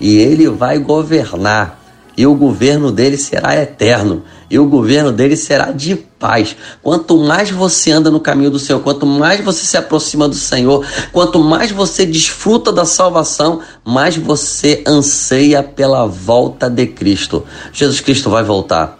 e 0.00 0.16
ele 0.16 0.48
vai 0.48 0.78
governar. 0.78 1.80
E 2.16 2.24
o 2.24 2.34
governo 2.36 2.92
dele 2.92 3.16
será 3.16 3.56
eterno, 3.56 4.22
e 4.48 4.58
o 4.58 4.66
governo 4.66 5.10
dele 5.10 5.36
será 5.36 5.72
de 5.72 5.96
paz. 5.96 6.54
Quanto 6.82 7.16
mais 7.16 7.50
você 7.50 7.90
anda 7.90 8.10
no 8.10 8.20
caminho 8.20 8.50
do 8.50 8.58
Senhor, 8.58 8.80
quanto 8.80 9.06
mais 9.06 9.40
você 9.40 9.64
se 9.64 9.76
aproxima 9.76 10.28
do 10.28 10.34
Senhor, 10.34 10.86
quanto 11.12 11.40
mais 11.40 11.72
você 11.72 12.04
desfruta 12.06 12.70
da 12.70 12.84
salvação, 12.84 13.60
mais 13.84 14.16
você 14.16 14.84
anseia 14.86 15.62
pela 15.62 16.06
volta 16.06 16.68
de 16.68 16.86
Cristo. 16.86 17.44
Jesus 17.72 18.00
Cristo 18.00 18.28
vai 18.30 18.44
voltar. 18.44 18.98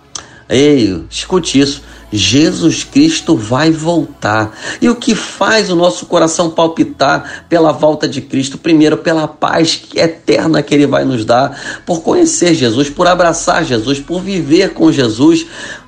Ei, 0.49 1.05
escute 1.09 1.61
isso. 1.61 1.83
Jesus 2.12 2.85
Cristo 2.85 3.37
vai 3.37 3.71
voltar. 3.71 4.57
E 4.81 4.88
o 4.88 4.97
que 4.97 5.14
faz 5.14 5.71
o 5.71 5.76
nosso 5.76 6.07
coração 6.07 6.50
palpitar 6.50 7.45
pela 7.49 7.73
volta 7.73 8.09
de 8.09 8.21
Cristo? 8.21 8.59
Primeiro, 8.59 8.99
pela 8.99 9.29
paz 9.29 9.83
eterna 9.95 10.62
que 10.62 10.75
Ele 10.75 10.87
vai 10.87 11.05
nos 11.05 11.25
dar, 11.25 11.83
por 11.87 12.02
conhecer 12.02 12.55
Jesus, 12.55 12.90
por 12.90 13.07
abraçar 13.07 13.64
Jesus, 13.64 14.00
por 14.00 14.21
viver 14.21 14.75
com 14.75 14.90
Jesus, 14.90 15.47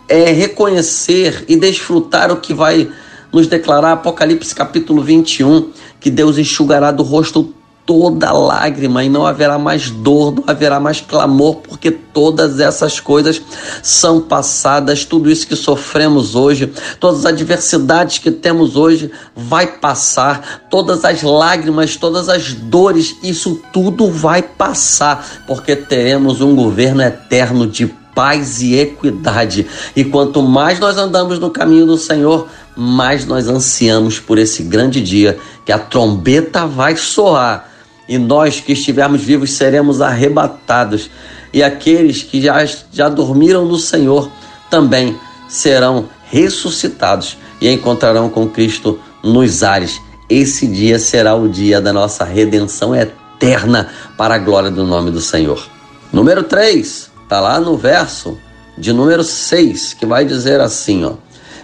é 0.09 0.31
reconhecer 0.31 1.45
e 1.49 1.57
desfrutar 1.57 2.31
o 2.31 2.37
que 2.37 2.55
vai 2.55 2.89
nos 3.33 3.47
declarar 3.47 3.93
Apocalipse 3.93 4.55
capítulo 4.55 5.03
21, 5.03 5.71
que 5.99 6.11
Deus 6.11 6.37
enxugará 6.37 6.93
do 6.93 7.03
rosto 7.03 7.55
toda 7.85 8.31
lágrima 8.33 9.03
e 9.03 9.09
não 9.09 9.27
haverá 9.27 9.59
mais 9.59 9.91
dor, 9.91 10.33
não 10.33 10.45
haverá 10.47 10.79
mais 10.79 11.01
clamor, 11.01 11.57
porque 11.57 11.91
todas 11.91 12.61
essas 12.61 13.01
coisas 13.01 13.43
são 13.83 14.21
passadas, 14.21 15.05
tudo 15.05 15.31
isso 15.31 15.47
que 15.47 15.57
sofremos 15.57 16.35
hoje, 16.35 16.73
todas 17.01 17.21
as 17.21 17.27
adversidades 17.27 18.19
que 18.19 18.31
temos 18.31 18.77
hoje 18.77 19.11
vai 19.35 19.67
passar, 19.67 20.67
todas 20.71 21.05
as 21.05 21.23
lágrimas, 21.23 21.97
todas 21.97 22.29
as 22.29 22.55
dores, 22.55 23.17
isso 23.23 23.61
tudo 23.73 24.11
vai 24.11 24.43
passar, 24.43 25.45
porque 25.47 25.75
teremos 25.75 26.41
um 26.41 26.55
governo 26.55 27.03
eterno 27.03 27.67
de 27.67 27.87
paz 28.15 28.61
e 28.61 28.77
equidade. 28.77 29.67
E 29.97 30.05
quanto 30.05 30.43
mais 30.43 30.79
nós 30.79 30.99
andamos 30.99 31.39
no 31.39 31.51
caminho 31.51 31.87
do 31.87 31.97
Senhor, 31.97 32.47
mais 32.77 33.27
nós 33.27 33.49
ansiamos 33.49 34.21
por 34.21 34.39
esse 34.39 34.63
grande 34.63 35.01
dia 35.01 35.39
que 35.65 35.73
a 35.73 35.79
trombeta 35.79 36.67
vai 36.67 36.97
soar 36.97 37.72
e 38.09 38.19
nós 38.19 38.61
que 38.61 38.73
estivermos 38.73 39.23
vivos 39.23 39.53
seremos 39.53 40.01
arrebatados, 40.01 41.11
e 41.53 41.63
aqueles 41.63 42.23
que 42.23 42.41
já, 42.41 42.65
já 42.93 43.09
dormiram 43.09 43.65
no 43.67 43.79
Senhor 43.79 44.31
também 44.71 45.17
serão 45.49 46.09
ressuscitados 46.31 47.37
e 47.61 47.69
encontrarão 47.69 48.29
com 48.29 48.49
Cristo 48.49 48.99
nos 49.23 49.63
ares. 49.63 50.01
Esse 50.29 50.67
dia 50.67 50.99
será 50.99 51.35
o 51.35 51.49
dia 51.49 51.81
da 51.81 51.93
nossa 51.93 52.25
redenção 52.25 52.95
eterna 52.97 53.91
para 54.17 54.37
a 54.37 54.39
glória 54.39 54.71
do 54.71 54.85
nome 54.85 55.11
do 55.11 55.21
Senhor. 55.21 55.63
Número 56.11 56.43
3, 56.43 57.11
está 57.23 57.39
lá 57.41 57.61
no 57.61 57.77
verso 57.77 58.39
de 58.79 58.93
número 58.93 59.23
6, 59.23 59.95
que 59.95 60.07
vai 60.07 60.25
dizer 60.25 60.61
assim: 60.61 61.05
ó, 61.05 61.15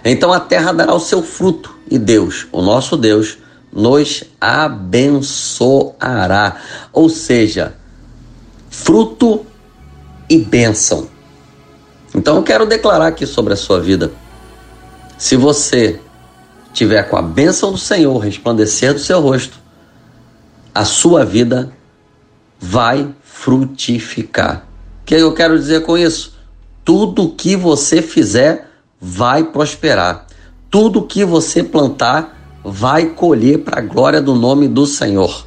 Então 0.05 0.31
a 0.31 0.39
terra 0.39 0.71
dará 0.71 0.93
o 0.93 0.99
seu 0.99 1.23
fruto, 1.23 1.75
e 1.89 1.97
Deus, 1.97 2.47
o 2.51 2.61
nosso 2.61 2.95
Deus, 2.95 3.39
nos 3.71 4.23
abençoará. 4.39 5.91
Ou 6.91 7.09
seja, 7.09 7.75
fruto 8.69 9.45
e 10.29 10.37
bênção. 10.37 11.07
Então 12.15 12.37
eu 12.37 12.43
quero 12.43 12.65
declarar 12.65 13.07
aqui 13.07 13.25
sobre 13.25 13.53
a 13.53 13.57
sua 13.57 13.79
vida. 13.79 14.11
Se 15.17 15.35
você 15.35 15.99
tiver 16.73 17.03
com 17.03 17.17
a 17.17 17.21
bênção 17.21 17.71
do 17.71 17.77
Senhor 17.77 18.17
resplandecer 18.19 18.93
do 18.93 18.99
seu 18.99 19.19
rosto, 19.21 19.59
a 20.73 20.85
sua 20.85 21.25
vida 21.25 21.71
vai 22.59 23.13
frutificar. 23.23 24.65
O 25.01 25.05
que 25.05 25.15
eu 25.15 25.33
quero 25.33 25.57
dizer 25.57 25.81
com 25.81 25.97
isso? 25.97 26.37
Tudo 26.85 27.33
que 27.35 27.55
você 27.55 28.01
fizer 28.01 28.69
vai 28.99 29.43
prosperar. 29.43 30.25
Tudo 30.69 31.05
que 31.05 31.25
você 31.25 31.63
plantar 31.63 32.38
vai 32.63 33.07
colher 33.07 33.59
para 33.59 33.79
a 33.79 33.83
glória 33.83 34.21
do 34.21 34.35
nome 34.35 34.67
do 34.67 34.85
Senhor. 34.85 35.45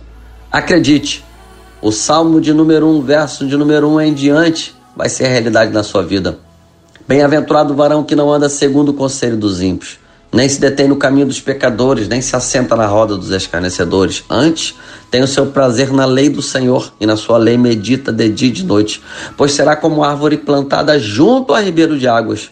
Acredite, 0.50 1.24
o 1.80 1.90
Salmo 1.90 2.40
de 2.40 2.52
número 2.52 2.86
1, 2.86 3.02
verso 3.02 3.46
de 3.46 3.56
número 3.56 3.88
1 3.88 4.00
em 4.02 4.14
diante, 4.14 4.74
vai 4.96 5.08
ser 5.08 5.24
a 5.24 5.28
realidade 5.28 5.72
na 5.72 5.82
sua 5.82 6.02
vida. 6.02 6.38
Bem-aventurado 7.08 7.72
o 7.72 7.76
varão 7.76 8.04
que 8.04 8.14
não 8.14 8.32
anda 8.32 8.48
segundo 8.48 8.90
o 8.90 8.94
conselho 8.94 9.36
dos 9.36 9.60
ímpios, 9.60 9.98
nem 10.32 10.48
se 10.48 10.60
detém 10.60 10.88
no 10.88 10.96
caminho 10.96 11.26
dos 11.26 11.40
pecadores, 11.40 12.08
nem 12.08 12.22
se 12.22 12.34
assenta 12.36 12.76
na 12.76 12.86
roda 12.86 13.16
dos 13.16 13.30
escarnecedores. 13.30 14.24
Antes, 14.30 14.74
tem 15.10 15.22
o 15.22 15.26
seu 15.26 15.46
prazer 15.46 15.92
na 15.92 16.06
lei 16.06 16.28
do 16.30 16.40
Senhor, 16.40 16.92
e 17.00 17.04
na 17.04 17.16
sua 17.16 17.36
lei 17.36 17.58
medita 17.58 18.12
de 18.12 18.28
dia 18.28 18.48
e 18.48 18.52
de 18.52 18.64
noite, 18.64 19.02
pois 19.36 19.52
será 19.52 19.76
como 19.76 20.04
árvore 20.04 20.38
plantada 20.38 20.98
junto 20.98 21.52
a 21.52 21.60
ribeiro 21.60 21.98
de 21.98 22.08
águas, 22.08 22.50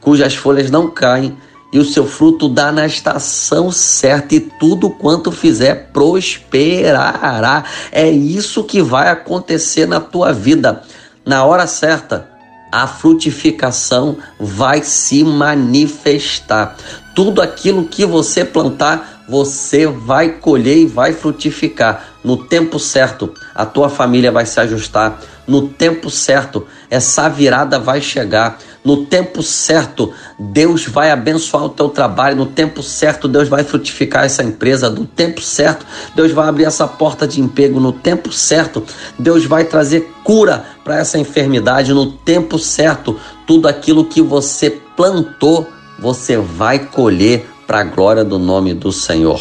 cujas 0.00 0.34
folhas 0.34 0.70
não 0.70 0.90
caem, 0.90 1.36
e 1.72 1.78
o 1.78 1.84
seu 1.84 2.06
fruto 2.06 2.48
dá 2.48 2.70
na 2.70 2.84
estação 2.84 3.72
certa, 3.72 4.34
e 4.34 4.40
tudo 4.40 4.90
quanto 4.90 5.32
fizer 5.32 5.88
prosperará. 5.92 7.64
É 7.90 8.10
isso 8.10 8.62
que 8.62 8.82
vai 8.82 9.08
acontecer 9.08 9.86
na 9.86 9.98
tua 9.98 10.32
vida. 10.32 10.82
Na 11.24 11.44
hora 11.44 11.66
certa, 11.66 12.28
a 12.70 12.86
frutificação 12.86 14.16
vai 14.38 14.82
se 14.82 15.24
manifestar. 15.24 16.76
Tudo 17.14 17.40
aquilo 17.40 17.84
que 17.84 18.04
você 18.04 18.44
plantar, 18.44 19.21
você 19.32 19.86
vai 19.86 20.28
colher 20.28 20.76
e 20.76 20.86
vai 20.86 21.14
frutificar. 21.14 22.08
No 22.22 22.36
tempo 22.36 22.78
certo, 22.78 23.32
a 23.54 23.64
tua 23.64 23.88
família 23.88 24.30
vai 24.30 24.44
se 24.44 24.60
ajustar. 24.60 25.18
No 25.48 25.68
tempo 25.68 26.10
certo, 26.10 26.66
essa 26.90 27.30
virada 27.30 27.78
vai 27.78 28.02
chegar 28.02 28.58
no 28.84 29.06
tempo 29.06 29.44
certo, 29.44 30.12
Deus 30.36 30.86
vai 30.86 31.12
abençoar 31.12 31.64
o 31.64 31.68
teu 31.68 31.88
trabalho. 31.88 32.36
No 32.36 32.46
tempo 32.46 32.82
certo, 32.82 33.28
Deus 33.28 33.48
vai 33.48 33.62
frutificar 33.62 34.24
essa 34.24 34.42
empresa. 34.42 34.90
No 34.90 35.06
tempo 35.06 35.40
certo, 35.40 35.86
Deus 36.16 36.32
vai 36.32 36.48
abrir 36.48 36.64
essa 36.64 36.86
porta 36.88 37.26
de 37.26 37.40
emprego. 37.40 37.78
No 37.78 37.92
tempo 37.92 38.32
certo, 38.32 38.82
Deus 39.16 39.44
vai 39.44 39.64
trazer 39.64 40.12
cura 40.24 40.64
para 40.82 40.98
essa 40.98 41.16
enfermidade. 41.16 41.94
No 41.94 42.10
tempo 42.10 42.58
certo, 42.58 43.16
tudo 43.46 43.68
aquilo 43.68 44.04
que 44.04 44.20
você 44.20 44.70
plantou, 44.96 45.68
você 46.00 46.36
vai 46.36 46.80
colher 46.80 47.51
para 47.66 47.80
a 47.80 47.84
glória 47.84 48.24
do 48.24 48.38
nome 48.38 48.74
do 48.74 48.92
Senhor. 48.92 49.40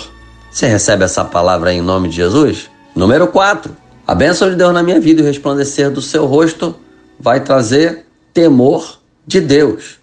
Você 0.51 0.67
recebe 0.67 1.03
essa 1.03 1.23
palavra 1.23 1.73
em 1.73 1.81
nome 1.81 2.09
de 2.09 2.15
Jesus? 2.15 2.69
Número 2.95 3.27
4. 3.27 3.75
A 4.05 4.13
bênção 4.13 4.49
de 4.49 4.55
Deus 4.55 4.73
na 4.73 4.83
minha 4.83 4.99
vida 4.99 5.21
e 5.21 5.23
o 5.23 5.27
resplandecer 5.27 5.89
do 5.89 6.01
seu 6.01 6.25
rosto 6.25 6.75
vai 7.19 7.39
trazer 7.39 8.05
temor 8.33 8.99
de 9.25 9.39
Deus. 9.39 9.99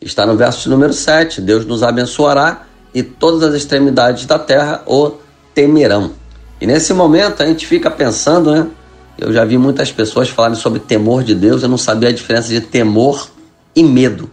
Está 0.00 0.24
no 0.24 0.36
verso 0.36 0.70
número 0.70 0.92
7. 0.92 1.40
Deus 1.40 1.66
nos 1.66 1.82
abençoará 1.82 2.66
e 2.94 3.02
todas 3.02 3.42
as 3.42 3.54
extremidades 3.54 4.24
da 4.24 4.38
terra 4.38 4.82
o 4.86 5.12
temerão. 5.54 6.12
E 6.60 6.66
nesse 6.66 6.92
momento 6.92 7.42
a 7.42 7.46
gente 7.46 7.66
fica 7.66 7.90
pensando, 7.90 8.52
né? 8.54 8.66
Eu 9.18 9.32
já 9.32 9.44
vi 9.44 9.58
muitas 9.58 9.92
pessoas 9.92 10.30
falarem 10.30 10.56
sobre 10.56 10.80
temor 10.80 11.22
de 11.22 11.34
Deus, 11.34 11.62
eu 11.62 11.68
não 11.68 11.76
sabia 11.76 12.08
a 12.08 12.12
diferença 12.12 12.48
de 12.48 12.60
temor 12.60 13.28
e 13.76 13.84
medo. 13.84 14.30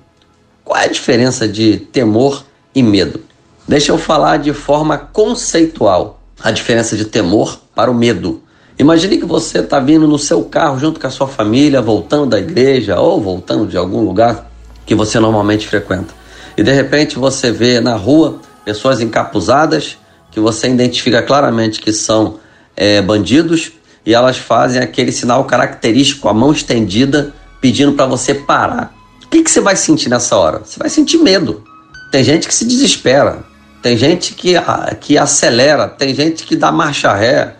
Qual 0.64 0.80
é 0.80 0.86
a 0.86 0.92
diferença 0.92 1.48
de 1.48 1.78
temor 1.78 2.46
e 2.74 2.82
medo? 2.82 3.27
Deixa 3.68 3.92
eu 3.92 3.98
falar 3.98 4.38
de 4.38 4.54
forma 4.54 4.98
conceitual 4.98 6.22
a 6.42 6.52
diferença 6.52 6.96
de 6.96 7.04
temor 7.04 7.60
para 7.76 7.92
o 7.92 7.94
medo. 7.94 8.42
Imagine 8.80 9.18
que 9.18 9.26
você 9.26 9.60
está 9.60 9.80
vindo 9.80 10.08
no 10.08 10.18
seu 10.18 10.44
carro 10.44 10.80
junto 10.80 11.00
com 11.00 11.08
a 11.08 11.10
sua 11.10 11.28
família, 11.28 11.82
voltando 11.82 12.28
da 12.28 12.40
igreja 12.40 12.98
ou 13.00 13.20
voltando 13.20 13.68
de 13.68 13.76
algum 13.76 14.02
lugar 14.02 14.50
que 14.86 14.96
você 14.96 15.20
normalmente 15.20 15.68
frequenta. 15.68 16.14
E 16.56 16.64
de 16.64 16.72
repente 16.72 17.20
você 17.20 17.52
vê 17.52 17.82
na 17.82 17.96
rua 17.96 18.40
pessoas 18.64 19.02
encapuzadas 19.02 19.98
que 20.32 20.40
você 20.40 20.70
identifica 20.70 21.22
claramente 21.22 21.82
que 21.82 21.92
são 21.92 22.40
é, 22.76 23.02
bandidos 23.02 23.74
e 24.06 24.14
elas 24.14 24.38
fazem 24.38 24.82
aquele 24.82 25.12
sinal 25.12 25.44
característico, 25.44 26.30
a 26.30 26.34
mão 26.34 26.54
estendida, 26.54 27.34
pedindo 27.60 27.92
para 27.94 28.06
você 28.06 28.34
parar. 28.34 28.94
O 29.26 29.28
que, 29.28 29.44
que 29.44 29.52
você 29.52 29.60
vai 29.60 29.76
sentir 29.76 30.08
nessa 30.08 30.38
hora? 30.38 30.62
Você 30.64 30.80
vai 30.80 30.90
sentir 30.90 31.18
medo. 31.18 31.64
Tem 32.12 32.24
gente 32.24 32.48
que 32.48 32.54
se 32.54 32.64
desespera, 32.64 33.44
tem 33.88 33.96
gente 33.96 34.34
que, 34.34 34.56
que 35.00 35.18
acelera, 35.18 35.88
tem 35.88 36.14
gente 36.14 36.44
que 36.44 36.58
dá 36.58 36.74
marcha 36.74 37.14
ré, 37.14 37.56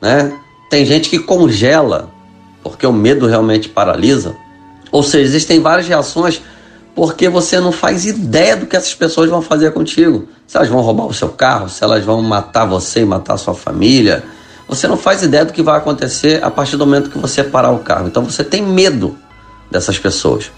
né? 0.00 0.32
Tem 0.70 0.86
gente 0.86 1.10
que 1.10 1.18
congela, 1.18 2.10
porque 2.62 2.86
o 2.86 2.92
medo 2.92 3.26
realmente 3.26 3.68
paralisa. 3.68 4.36
Ou 4.92 5.02
seja, 5.02 5.24
existem 5.24 5.60
várias 5.60 5.88
reações 5.88 6.40
porque 6.94 7.28
você 7.28 7.58
não 7.58 7.72
faz 7.72 8.06
ideia 8.06 8.56
do 8.56 8.66
que 8.66 8.76
essas 8.76 8.94
pessoas 8.94 9.28
vão 9.28 9.42
fazer 9.42 9.72
contigo. 9.72 10.28
Se 10.46 10.56
elas 10.56 10.68
vão 10.68 10.80
roubar 10.80 11.06
o 11.06 11.12
seu 11.12 11.30
carro, 11.30 11.68
se 11.68 11.82
elas 11.82 12.04
vão 12.04 12.22
matar 12.22 12.66
você 12.66 13.00
e 13.00 13.04
matar 13.04 13.34
a 13.34 13.38
sua 13.38 13.52
família. 13.52 14.22
Você 14.68 14.86
não 14.86 14.96
faz 14.96 15.24
ideia 15.24 15.44
do 15.44 15.52
que 15.52 15.60
vai 15.60 15.76
acontecer 15.76 16.40
a 16.44 16.52
partir 16.52 16.76
do 16.76 16.86
momento 16.86 17.10
que 17.10 17.18
você 17.18 17.42
parar 17.42 17.72
o 17.72 17.80
carro. 17.80 18.06
Então 18.06 18.22
você 18.22 18.44
tem 18.44 18.62
medo 18.62 19.18
dessas 19.72 19.98
pessoas. 19.98 20.52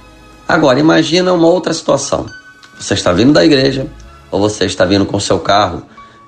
Agora, 0.46 0.78
imagina 0.78 1.32
uma 1.32 1.48
outra 1.48 1.72
situação. 1.72 2.26
Você 2.78 2.92
está 2.92 3.14
vindo 3.14 3.32
da 3.32 3.42
igreja, 3.42 3.86
ou 4.30 4.40
você 4.40 4.64
está 4.64 4.84
vindo 4.84 5.06
com 5.06 5.18
seu 5.20 5.38
carro 5.38 5.82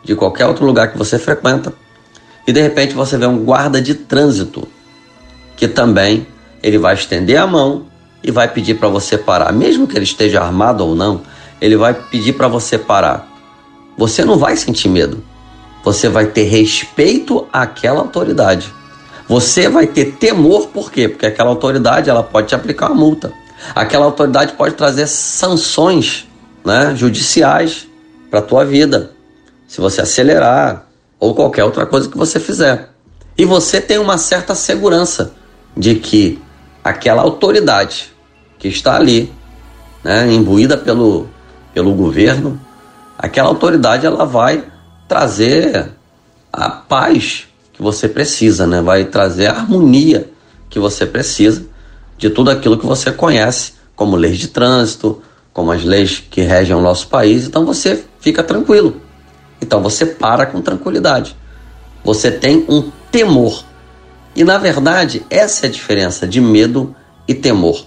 de 0.04 0.14
qualquer 0.14 0.46
outro 0.46 0.64
lugar 0.64 0.92
que 0.92 0.98
você 0.98 1.18
frequenta, 1.18 1.72
e 2.46 2.52
de 2.52 2.60
repente 2.60 2.94
você 2.94 3.18
vê 3.18 3.26
um 3.26 3.44
guarda 3.44 3.80
de 3.80 3.94
trânsito 3.94 4.66
que 5.56 5.68
também 5.68 6.26
ele 6.62 6.78
vai 6.78 6.94
estender 6.94 7.36
a 7.36 7.46
mão 7.46 7.86
e 8.22 8.30
vai 8.30 8.48
pedir 8.48 8.74
para 8.74 8.88
você 8.88 9.18
parar, 9.18 9.52
mesmo 9.52 9.86
que 9.86 9.96
ele 9.96 10.04
esteja 10.04 10.40
armado 10.40 10.84
ou 10.84 10.94
não, 10.94 11.22
ele 11.60 11.76
vai 11.76 11.92
pedir 11.92 12.34
para 12.34 12.48
você 12.48 12.78
parar. 12.78 13.28
Você 13.96 14.24
não 14.24 14.38
vai 14.38 14.56
sentir 14.56 14.88
medo. 14.88 15.22
Você 15.84 16.08
vai 16.08 16.26
ter 16.26 16.44
respeito 16.44 17.46
àquela 17.52 17.98
autoridade. 17.98 18.72
Você 19.28 19.68
vai 19.68 19.86
ter 19.86 20.12
temor, 20.12 20.68
por 20.68 20.90
quê? 20.90 21.08
Porque 21.08 21.26
aquela 21.26 21.50
autoridade 21.50 22.08
ela 22.08 22.22
pode 22.22 22.48
te 22.48 22.54
aplicar 22.54 22.86
uma 22.86 22.94
multa. 22.94 23.32
Aquela 23.74 24.04
autoridade 24.04 24.52
pode 24.52 24.74
trazer 24.74 25.08
sanções 25.08 26.26
né, 26.64 26.94
judiciais 26.96 27.87
para 28.30 28.40
a 28.40 28.42
tua 28.42 28.64
vida, 28.64 29.12
se 29.66 29.80
você 29.80 30.00
acelerar 30.00 30.86
ou 31.18 31.34
qualquer 31.34 31.64
outra 31.64 31.86
coisa 31.86 32.08
que 32.08 32.16
você 32.16 32.38
fizer. 32.38 32.90
E 33.36 33.44
você 33.44 33.80
tem 33.80 33.98
uma 33.98 34.18
certa 34.18 34.54
segurança 34.54 35.34
de 35.76 35.94
que 35.96 36.40
aquela 36.82 37.22
autoridade 37.22 38.12
que 38.58 38.68
está 38.68 38.96
ali, 38.96 39.32
né, 40.02 40.30
imbuída 40.32 40.76
pelo, 40.76 41.28
pelo 41.72 41.94
governo, 41.94 42.60
aquela 43.16 43.48
autoridade 43.48 44.06
ela 44.06 44.24
vai 44.24 44.64
trazer 45.06 45.90
a 46.52 46.68
paz 46.70 47.46
que 47.72 47.82
você 47.82 48.08
precisa, 48.08 48.66
né? 48.66 48.82
Vai 48.82 49.04
trazer 49.04 49.46
a 49.46 49.52
harmonia 49.52 50.30
que 50.68 50.78
você 50.78 51.06
precisa 51.06 51.64
de 52.16 52.28
tudo 52.28 52.50
aquilo 52.50 52.78
que 52.78 52.86
você 52.86 53.12
conhece, 53.12 53.74
como 53.94 54.16
leis 54.16 54.38
de 54.38 54.48
trânsito, 54.48 55.22
como 55.58 55.72
as 55.72 55.82
leis 55.82 56.22
que 56.30 56.40
regem 56.40 56.76
o 56.76 56.80
nosso 56.80 57.08
país. 57.08 57.44
Então 57.44 57.66
você 57.66 58.04
fica 58.20 58.44
tranquilo. 58.44 59.02
Então 59.60 59.82
você 59.82 60.06
para 60.06 60.46
com 60.46 60.60
tranquilidade. 60.60 61.34
Você 62.04 62.30
tem 62.30 62.64
um 62.68 62.92
temor. 63.10 63.64
E 64.36 64.44
na 64.44 64.56
verdade, 64.56 65.26
essa 65.28 65.66
é 65.66 65.68
a 65.68 65.72
diferença 65.72 66.28
de 66.28 66.40
medo 66.40 66.94
e 67.26 67.34
temor. 67.34 67.84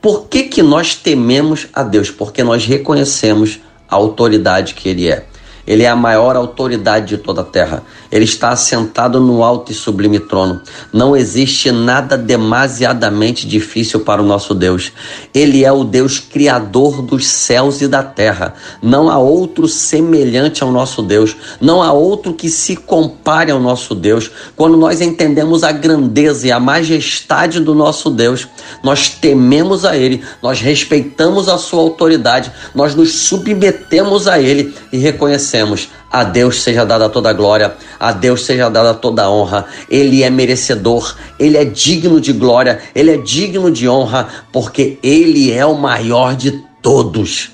Por 0.00 0.28
que, 0.28 0.44
que 0.44 0.62
nós 0.62 0.94
tememos 0.94 1.66
a 1.74 1.82
Deus? 1.82 2.08
Porque 2.08 2.44
nós 2.44 2.64
reconhecemos 2.64 3.58
a 3.90 3.96
autoridade 3.96 4.74
que 4.74 4.88
Ele 4.88 5.10
é. 5.10 5.26
Ele 5.68 5.82
é 5.82 5.88
a 5.90 5.94
maior 5.94 6.34
autoridade 6.34 7.08
de 7.08 7.18
toda 7.18 7.42
a 7.42 7.44
terra. 7.44 7.82
Ele 8.10 8.24
está 8.24 8.48
assentado 8.48 9.20
no 9.20 9.44
alto 9.44 9.70
e 9.70 9.74
sublime 9.74 10.18
trono. 10.18 10.62
Não 10.90 11.14
existe 11.14 11.70
nada 11.70 12.16
demasiadamente 12.16 13.46
difícil 13.46 14.00
para 14.00 14.22
o 14.22 14.24
nosso 14.24 14.54
Deus. 14.54 14.90
Ele 15.34 15.66
é 15.66 15.70
o 15.70 15.84
Deus 15.84 16.18
criador 16.18 17.02
dos 17.02 17.26
céus 17.26 17.82
e 17.82 17.86
da 17.86 18.02
terra. 18.02 18.54
Não 18.80 19.10
há 19.10 19.18
outro 19.18 19.68
semelhante 19.68 20.62
ao 20.62 20.72
nosso 20.72 21.02
Deus. 21.02 21.36
Não 21.60 21.82
há 21.82 21.92
outro 21.92 22.32
que 22.32 22.48
se 22.48 22.74
compare 22.74 23.50
ao 23.50 23.60
nosso 23.60 23.94
Deus. 23.94 24.30
Quando 24.56 24.78
nós 24.78 25.02
entendemos 25.02 25.62
a 25.64 25.70
grandeza 25.70 26.46
e 26.46 26.50
a 26.50 26.58
majestade 26.58 27.60
do 27.60 27.74
nosso 27.74 28.08
Deus, 28.08 28.48
nós 28.82 29.10
tememos 29.10 29.84
a 29.84 29.94
Ele, 29.94 30.22
nós 30.42 30.62
respeitamos 30.62 31.46
a 31.46 31.58
Sua 31.58 31.80
autoridade, 31.80 32.50
nós 32.74 32.94
nos 32.94 33.12
submetemos 33.12 34.26
a 34.26 34.40
Ele 34.40 34.74
e 34.90 34.96
reconhecemos 34.96 35.57
dissemos: 35.58 35.88
A 36.10 36.24
Deus 36.24 36.62
seja 36.62 36.84
dada 36.84 37.08
toda 37.08 37.30
a 37.30 37.32
glória, 37.32 37.74
a 37.98 38.12
Deus 38.12 38.44
seja 38.44 38.68
dada 38.68 38.94
toda 38.94 39.24
a 39.24 39.30
honra. 39.30 39.66
Ele 39.90 40.22
é 40.22 40.30
merecedor, 40.30 41.14
ele 41.38 41.56
é 41.56 41.64
digno 41.64 42.20
de 42.20 42.32
glória, 42.32 42.80
ele 42.94 43.10
é 43.10 43.16
digno 43.16 43.70
de 43.70 43.88
honra, 43.88 44.28
porque 44.52 44.98
ele 45.02 45.52
é 45.52 45.66
o 45.66 45.74
maior 45.74 46.34
de 46.34 46.62
todos. 46.80 47.50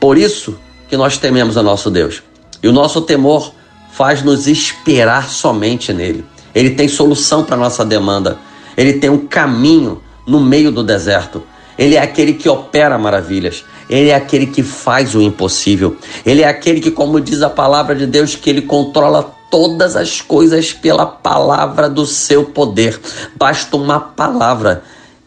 Por 0.00 0.18
isso 0.18 0.58
que 0.88 0.96
nós 0.96 1.16
tememos 1.18 1.56
a 1.56 1.62
nosso 1.62 1.90
Deus. 1.90 2.22
E 2.62 2.68
o 2.68 2.72
nosso 2.72 3.00
temor 3.02 3.52
faz 3.92 4.22
nos 4.22 4.46
esperar 4.46 5.28
somente 5.28 5.92
nele. 5.92 6.24
Ele 6.54 6.70
tem 6.70 6.88
solução 6.88 7.44
para 7.44 7.56
nossa 7.56 7.84
demanda. 7.84 8.38
Ele 8.76 8.94
tem 8.94 9.10
um 9.10 9.26
caminho 9.26 10.02
no 10.26 10.40
meio 10.40 10.70
do 10.70 10.82
deserto. 10.82 11.42
Ele 11.78 11.94
é 11.94 12.00
aquele 12.00 12.34
que 12.34 12.48
opera 12.48 12.98
maravilhas. 12.98 13.64
Ele 13.88 14.10
é 14.10 14.14
aquele 14.14 14.46
que 14.46 14.62
faz 14.62 15.14
o 15.14 15.20
impossível. 15.20 15.96
Ele 16.24 16.42
é 16.42 16.48
aquele 16.48 16.80
que, 16.80 16.90
como 16.90 17.20
diz 17.20 17.42
a 17.42 17.50
palavra 17.50 17.94
de 17.94 18.06
Deus, 18.06 18.34
que 18.34 18.50
ele 18.50 18.62
controla 18.62 19.34
todas 19.50 19.96
as 19.96 20.20
coisas 20.20 20.72
pela 20.72 21.06
palavra 21.06 21.88
do 21.88 22.04
seu 22.04 22.44
poder. 22.44 23.00
Basta 23.36 23.76
uma 23.76 24.00
palavra. 24.00 24.82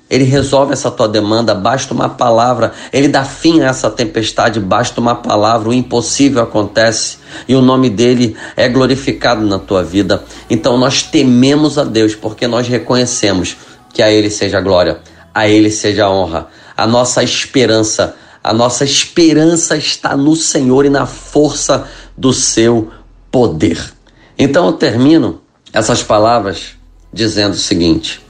Ele 0.10 0.24
resolve 0.24 0.74
essa 0.74 0.90
tua 0.90 1.08
demanda, 1.08 1.54
basta 1.54 1.94
uma 1.94 2.10
palavra. 2.10 2.74
Ele 2.92 3.08
dá 3.08 3.24
fim 3.24 3.62
a 3.62 3.68
essa 3.68 3.92
tempestade, 3.92 4.60
basta 4.60 5.00
uma 5.00 5.14
palavra. 5.14 5.70
O 5.70 5.74
impossível 5.74 6.42
acontece 6.42 7.20
e 7.48 7.56
o 7.56 7.62
nome 7.62 7.90
dele 7.92 8.36
é 8.58 8.68
glorificado 8.68 9.46
na 9.46 9.60
tua 9.60 9.84
vida. 9.84 10.24
Então 10.50 10.78
nós 10.78 11.04
tememos 11.04 11.78
a 11.78 11.84
Deus 11.84 12.16
porque 12.16 12.48
nós 12.48 12.68
reconhecemos 12.68 13.56
que 13.94 14.02
a 14.02 14.12
Ele 14.12 14.32
seja 14.32 14.60
glória, 14.60 15.00
a 15.34 15.48
Ele 15.48 15.72
seja 15.72 16.10
honra. 16.10 16.48
A 16.76 16.88
nossa 16.88 17.24
esperança 17.24 18.16
a 18.44 18.54
nossa 18.54 18.86
esperança 18.86 19.76
está 19.76 20.16
no 20.16 20.36
Senhor 20.36 20.86
e 20.86 20.90
na 20.90 21.06
força 21.06 21.88
do 22.18 22.34
seu 22.34 22.90
poder. 23.30 23.94
Então 24.38 24.66
eu 24.68 24.74
termino 24.74 25.42
essas 25.74 26.02
palavras 26.02 26.76
dizendo 27.12 27.54
o 27.54 27.60
seguinte: 27.60 28.22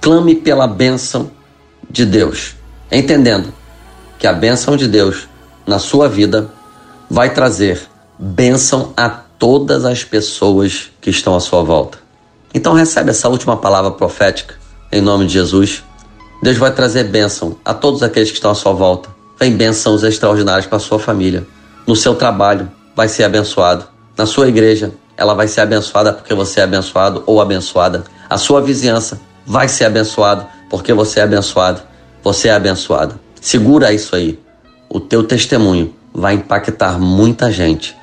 clame 0.00 0.34
pela 0.34 0.66
bênção 0.66 1.30
de 1.88 2.06
Deus, 2.06 2.56
entendendo 2.90 3.52
que 4.18 4.26
a 4.26 4.32
bênção 4.32 4.76
de 4.76 4.88
Deus 4.88 5.28
na 5.66 5.78
sua 5.78 6.08
vida 6.08 6.50
vai 7.10 7.32
trazer 7.34 7.80
bênção 8.18 8.94
a 8.96 9.08
todas 9.08 9.84
as 9.84 10.02
pessoas 10.02 10.90
que 11.00 11.10
estão 11.10 11.36
à 11.36 11.40
sua 11.40 11.62
volta. 11.62 11.98
Então 12.54 12.72
recebe 12.72 13.10
essa 13.10 13.28
última 13.28 13.58
palavra 13.58 13.90
profética 13.90 14.54
em 14.90 15.02
nome 15.02 15.26
de 15.26 15.34
Jesus. 15.34 15.84
Deus 16.42 16.56
vai 16.56 16.70
trazer 16.70 17.04
bênção 17.04 17.56
a 17.64 17.72
todos 17.74 18.02
aqueles 18.02 18.30
que 18.30 18.36
estão 18.36 18.50
à 18.50 18.54
sua 18.54 18.72
volta 18.72 19.16
vem 19.38 19.52
bênçãos 19.52 20.02
extraordinárias 20.02 20.66
para 20.66 20.78
sua 20.78 20.98
família. 20.98 21.46
No 21.86 21.94
seu 21.94 22.14
trabalho, 22.14 22.70
vai 22.94 23.08
ser 23.08 23.24
abençoado. 23.24 23.86
Na 24.16 24.26
sua 24.26 24.48
igreja, 24.48 24.92
ela 25.16 25.34
vai 25.34 25.46
ser 25.46 25.60
abençoada 25.60 26.12
porque 26.12 26.34
você 26.34 26.60
é 26.60 26.64
abençoado 26.64 27.22
ou 27.26 27.40
abençoada. 27.40 28.04
A 28.28 28.38
sua 28.38 28.60
vizinhança 28.60 29.20
vai 29.46 29.68
ser 29.68 29.84
abençoada 29.84 30.48
porque 30.70 30.92
você 30.92 31.20
é 31.20 31.22
abençoado. 31.22 31.82
Você 32.24 32.48
é 32.48 32.52
abençoada. 32.52 33.20
Segura 33.40 33.92
isso 33.92 34.16
aí. 34.16 34.38
O 34.88 34.98
teu 34.98 35.22
testemunho 35.22 35.94
vai 36.12 36.34
impactar 36.34 36.98
muita 36.98 37.52
gente, 37.52 37.94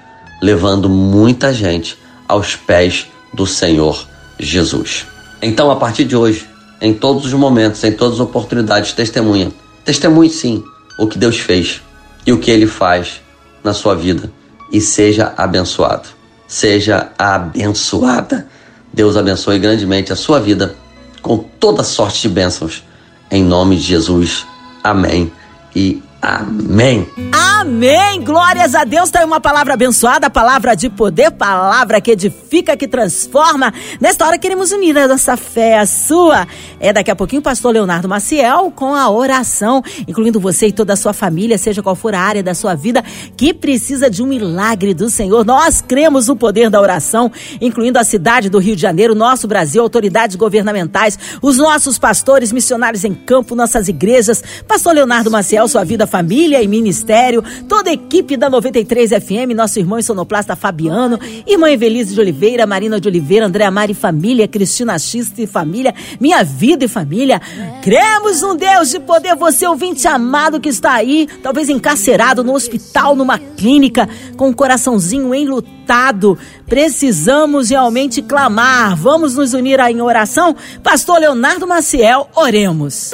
levando 0.41 0.88
muita 0.88 1.52
gente 1.52 1.98
aos 2.28 2.56
pés 2.56 3.08
do 3.34 3.48
Senhor 3.48 4.08
Jesus. 4.39 5.08
Então, 5.41 5.72
a 5.72 5.76
partir 5.76 6.06
de 6.06 6.15
hoje, 6.15 6.48
em 6.84 6.93
todos 6.93 7.26
os 7.26 7.34
momentos, 7.34 7.82
em 7.86 7.93
todas 7.93 8.15
as 8.15 8.19
oportunidades, 8.19 8.91
testemunha. 8.91 9.54
Testemunhe 9.86 10.30
sim 10.30 10.62
o 11.00 11.08
que 11.08 11.17
Deus 11.17 11.39
fez 11.39 11.82
e 12.28 12.34
o 12.34 12.39
que 12.39 12.52
Ele 12.52 12.67
faz 12.67 13.22
na 13.63 13.74
sua 13.74 13.96
vida 13.96 14.30
e 14.69 14.82
seja 14.82 15.34
abençoado. 15.38 16.10
Seja 16.46 17.10
abençoada. 17.17 18.50
Deus 18.91 19.15
abençoe 19.15 19.60
grandemente 19.60 20.12
a 20.12 20.15
sua 20.17 20.41
vida 20.41 20.76
com 21.22 21.38
toda 21.38 21.84
sorte 21.84 22.24
de 22.24 22.30
bênçãos. 22.30 22.84
Em 23.32 23.41
nome 23.41 23.78
de 23.78 23.84
Jesus. 23.84 24.46
Amém 24.84 25.32
e 25.74 26.04
Amém. 26.23 27.05
Amém. 27.33 28.21
Glórias 28.23 28.73
a 28.75 28.86
Deus. 28.86 29.09
Tem 29.09 29.25
uma 29.25 29.41
palavra 29.41 29.73
abençoada, 29.73 30.29
palavra 30.29 30.73
de 30.73 30.89
poder, 30.89 31.31
palavra 31.31 31.99
que 31.99 32.12
edifica, 32.12 32.77
que 32.77 32.88
transforma. 32.88 33.73
Nesta 33.99 34.25
hora 34.25 34.38
queremos 34.38 34.71
unir 34.71 34.97
a 34.97 35.05
nossa 35.05 35.36
fé, 35.36 35.77
a 35.77 35.86
sua. 35.86 36.47
É 36.79 36.93
daqui 36.93 37.12
a 37.12 37.15
pouquinho 37.15 37.41
o 37.41 37.43
pastor 37.43 37.73
Leonardo 37.73 38.07
Maciel 38.07 38.71
com 38.73 38.95
a 38.95 39.09
oração, 39.09 39.83
incluindo 40.07 40.39
você 40.39 40.67
e 40.67 40.71
toda 40.71 40.93
a 40.93 40.95
sua 40.95 41.12
família, 41.12 41.57
seja 41.57 41.83
qual 41.83 41.95
for 41.95 42.15
a 42.15 42.21
área 42.21 42.41
da 42.41 42.53
sua 42.53 42.73
vida 42.73 43.03
que 43.36 43.53
precisa 43.53 44.09
de 44.09 44.23
um 44.23 44.27
milagre 44.27 44.93
do 44.93 45.09
Senhor. 45.09 45.43
Nós 45.43 45.81
cremos 45.81 46.29
no 46.29 46.38
poder 46.38 46.69
da 46.69 46.79
oração, 46.79 47.29
incluindo 47.59 47.99
a 47.99 48.03
cidade 48.05 48.49
do 48.49 48.59
Rio 48.59 48.77
de 48.77 48.81
Janeiro, 48.81 49.13
nosso 49.13 49.45
Brasil, 49.45 49.81
autoridades 49.81 50.38
governamentais, 50.38 51.19
os 51.41 51.57
nossos 51.57 51.99
pastores, 51.99 52.53
missionários 52.53 53.03
em 53.03 53.13
campo, 53.13 53.55
nossas 53.55 53.89
igrejas. 53.89 54.41
Pastor 54.65 54.95
Leonardo 54.95 55.29
Maciel, 55.29 55.67
sua 55.67 55.83
vida 55.83 56.07
família 56.13 56.62
e 56.62 56.67
ministério, 56.67 57.43
toda 57.67 57.89
a 57.89 57.93
equipe 57.93 58.38
da 58.38 58.47
93 58.47 59.10
FM, 59.10 59.56
nosso 59.56 59.80
irmão 59.80 59.99
sonoplasta 59.99 60.56
Fabiano, 60.56 61.19
irmã 61.47 61.71
Evelise 61.71 62.13
de 62.13 62.21
Oliveira, 62.21 62.67
Marina 62.67 63.02
de 63.02 63.08
Oliveira, 63.08 63.47
Andréa 63.47 63.71
Mari 63.71 63.95
Família, 63.95 64.47
Cristina 64.47 64.99
Xista 64.99 65.41
e 65.41 65.47
Família, 65.47 65.91
Minha 66.19 66.43
Vida 66.43 66.86
e 66.86 66.88
Família. 66.88 67.41
Cremos 67.82 68.43
um 68.43 68.56
Deus 68.56 68.91
de 68.91 68.99
poder, 68.99 69.36
você 69.36 69.65
ouvinte 69.65 70.08
amado 70.08 70.60
que 70.60 70.69
está 70.69 70.93
aí, 70.93 71.28
talvez 71.41 71.67
encarcerado 71.67 72.43
no 72.43 72.54
hospital, 72.54 73.15
numa 73.15 73.39
clínica, 73.39 74.08
com 74.38 74.49
um 74.49 74.54
coraçãozinho 74.54 75.34
enlutado. 75.34 76.38
Precisamos 76.67 77.71
realmente 77.71 78.21
clamar. 78.21 78.95
Vamos 78.95 79.34
nos 79.34 79.56
unir 79.56 79.80
em 79.80 79.99
oração? 79.99 80.56
Pastor 80.84 81.19
Leonardo 81.19 81.65
Maciel, 81.65 82.30
oremos. 82.36 83.10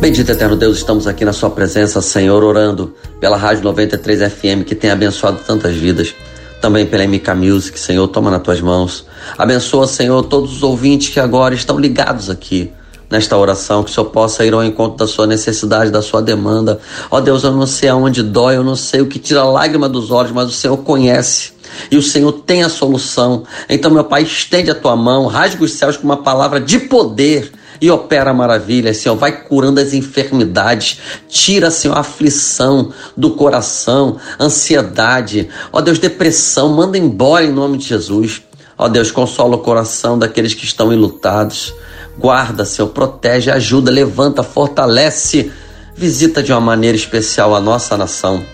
Bendito 0.00 0.30
eterno 0.30 0.56
Deus, 0.56 0.76
estamos 0.76 1.06
aqui 1.06 1.24
na 1.24 1.32
Sua 1.32 1.48
presença, 1.48 2.02
Senhor, 2.02 2.44
orando 2.44 2.94
pela 3.18 3.36
Rádio 3.36 3.64
93 3.64 4.30
FM 4.30 4.64
que 4.66 4.74
tem 4.74 4.90
abençoado 4.90 5.40
tantas 5.44 5.74
vidas. 5.74 6.14
Também 6.60 6.84
pela 6.84 7.06
MK 7.06 7.34
Music, 7.34 7.80
Senhor, 7.80 8.06
toma 8.08 8.30
nas 8.30 8.42
tuas 8.42 8.60
mãos. 8.60 9.06
Abençoa, 9.38 9.86
Senhor, 9.86 10.22
todos 10.24 10.56
os 10.56 10.62
ouvintes 10.62 11.08
que 11.08 11.18
agora 11.18 11.54
estão 11.54 11.78
ligados 11.78 12.28
aqui. 12.28 12.70
nesta 13.08 13.36
oração, 13.36 13.84
que 13.84 13.90
o 13.90 13.94
Senhor 13.94 14.06
possa 14.06 14.44
ir 14.44 14.52
ao 14.52 14.64
encontro 14.64 14.98
da 14.98 15.06
sua 15.06 15.26
necessidade, 15.26 15.90
da 15.90 16.02
sua 16.02 16.20
demanda. 16.20 16.78
Ó 17.10 17.20
Deus, 17.20 17.44
eu 17.44 17.52
não 17.52 17.66
sei 17.66 17.88
aonde 17.88 18.22
dói, 18.22 18.56
eu 18.56 18.64
não 18.64 18.76
sei 18.76 19.00
o 19.00 19.06
que 19.06 19.18
tira 19.18 19.40
a 19.40 19.44
lágrima 19.44 19.88
dos 19.88 20.10
olhos, 20.10 20.32
mas 20.32 20.48
o 20.48 20.52
Senhor 20.52 20.76
conhece. 20.78 21.52
E 21.90 21.96
o 21.96 22.02
Senhor 22.02 22.32
tem 22.32 22.62
a 22.62 22.68
solução. 22.68 23.44
Então, 23.68 23.90
meu 23.90 24.04
Pai, 24.04 24.22
estende 24.22 24.70
a 24.70 24.74
tua 24.74 24.96
mão, 24.96 25.26
rasga 25.26 25.64
os 25.64 25.72
céus 25.72 25.96
com 25.96 26.04
uma 26.04 26.16
palavra 26.16 26.60
de 26.60 26.80
poder 26.80 27.52
e 27.80 27.90
opera 27.90 28.32
maravilhas, 28.32 28.98
Senhor. 28.98 29.16
Vai 29.16 29.42
curando 29.44 29.80
as 29.80 29.92
enfermidades, 29.92 31.00
tira, 31.28 31.70
Senhor, 31.70 31.96
a 31.96 32.00
aflição 32.00 32.92
do 33.16 33.30
coração, 33.30 34.16
ansiedade, 34.40 35.48
ó 35.72 35.80
Deus, 35.80 35.98
depressão, 35.98 36.70
manda 36.70 36.96
embora 36.96 37.44
em 37.44 37.52
nome 37.52 37.78
de 37.78 37.86
Jesus. 37.86 38.42
Ó 38.78 38.88
Deus, 38.88 39.10
consola 39.10 39.56
o 39.56 39.60
coração 39.60 40.18
daqueles 40.18 40.52
que 40.52 40.64
estão 40.64 40.92
enlutados. 40.92 41.72
Guarda, 42.18 42.64
Senhor, 42.64 42.88
protege, 42.88 43.50
ajuda, 43.50 43.90
levanta, 43.90 44.42
fortalece. 44.42 45.50
Visita 45.94 46.42
de 46.42 46.52
uma 46.52 46.60
maneira 46.60 46.96
especial 46.96 47.54
a 47.54 47.60
nossa 47.60 47.96
nação. 47.96 48.44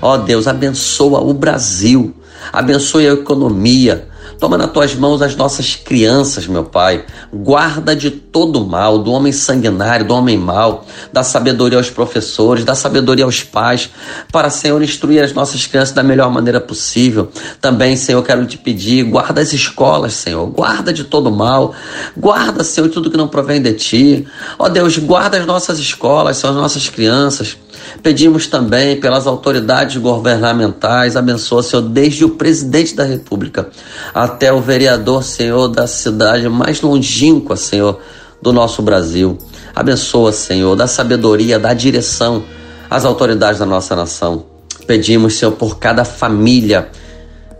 Ó 0.00 0.16
Deus, 0.16 0.46
abençoa 0.46 1.20
o 1.20 1.32
Brasil, 1.32 2.14
abençoe 2.52 3.08
a 3.08 3.12
economia, 3.12 4.08
Toma 4.38 4.58
nas 4.58 4.70
tuas 4.70 4.94
mãos 4.94 5.22
as 5.22 5.36
nossas 5.36 5.76
crianças, 5.76 6.46
meu 6.46 6.64
Pai. 6.64 7.04
Guarda 7.32 7.94
de 7.94 8.10
todo 8.10 8.64
mal, 8.66 8.98
do 8.98 9.12
homem 9.12 9.32
sanguinário, 9.32 10.06
do 10.06 10.14
homem 10.14 10.36
mau. 10.36 10.86
Dá 11.12 11.22
sabedoria 11.22 11.78
aos 11.78 11.90
professores, 11.90 12.64
dá 12.64 12.74
sabedoria 12.74 13.24
aos 13.24 13.42
pais, 13.42 13.90
para, 14.32 14.50
Senhor, 14.50 14.82
instruir 14.82 15.22
as 15.22 15.32
nossas 15.32 15.66
crianças 15.66 15.94
da 15.94 16.02
melhor 16.02 16.30
maneira 16.30 16.60
possível. 16.60 17.30
Também, 17.60 17.96
Senhor, 17.96 18.22
quero 18.22 18.44
te 18.46 18.58
pedir, 18.58 19.04
guarda 19.04 19.40
as 19.40 19.52
escolas, 19.52 20.14
Senhor. 20.14 20.46
Guarda 20.46 20.92
de 20.92 21.04
todo 21.04 21.30
mal. 21.30 21.74
Guarda, 22.16 22.64
Senhor, 22.64 22.88
tudo 22.88 23.10
que 23.10 23.16
não 23.16 23.28
provém 23.28 23.60
de 23.60 23.72
ti. 23.74 24.26
Ó 24.58 24.68
Deus, 24.68 24.98
guarda 24.98 25.38
as 25.38 25.46
nossas 25.46 25.78
escolas, 25.78 26.36
Senhor, 26.36 26.52
as 26.52 26.60
nossas 26.60 26.88
crianças. 26.88 27.56
Pedimos 28.00 28.46
também 28.46 28.98
pelas 29.00 29.26
autoridades 29.26 29.96
governamentais, 29.96 31.16
abençoa, 31.16 31.62
Senhor, 31.62 31.82
desde 31.82 32.24
o 32.24 32.30
presidente 32.30 32.94
da 32.94 33.04
República 33.04 33.68
até 34.14 34.52
o 34.52 34.60
vereador, 34.60 35.22
Senhor, 35.22 35.68
da 35.68 35.86
cidade 35.86 36.48
mais 36.48 36.80
longínqua, 36.80 37.56
Senhor, 37.56 38.00
do 38.40 38.52
nosso 38.52 38.82
Brasil. 38.82 39.36
Abençoa, 39.74 40.32
Senhor, 40.32 40.74
dá 40.76 40.86
sabedoria, 40.86 41.58
dá 41.58 41.74
direção 41.74 42.44
às 42.88 43.04
autoridades 43.04 43.58
da 43.58 43.66
nossa 43.66 43.94
nação. 43.94 44.46
Pedimos, 44.86 45.34
Senhor, 45.34 45.52
por 45.52 45.78
cada 45.78 46.04
família, 46.04 46.88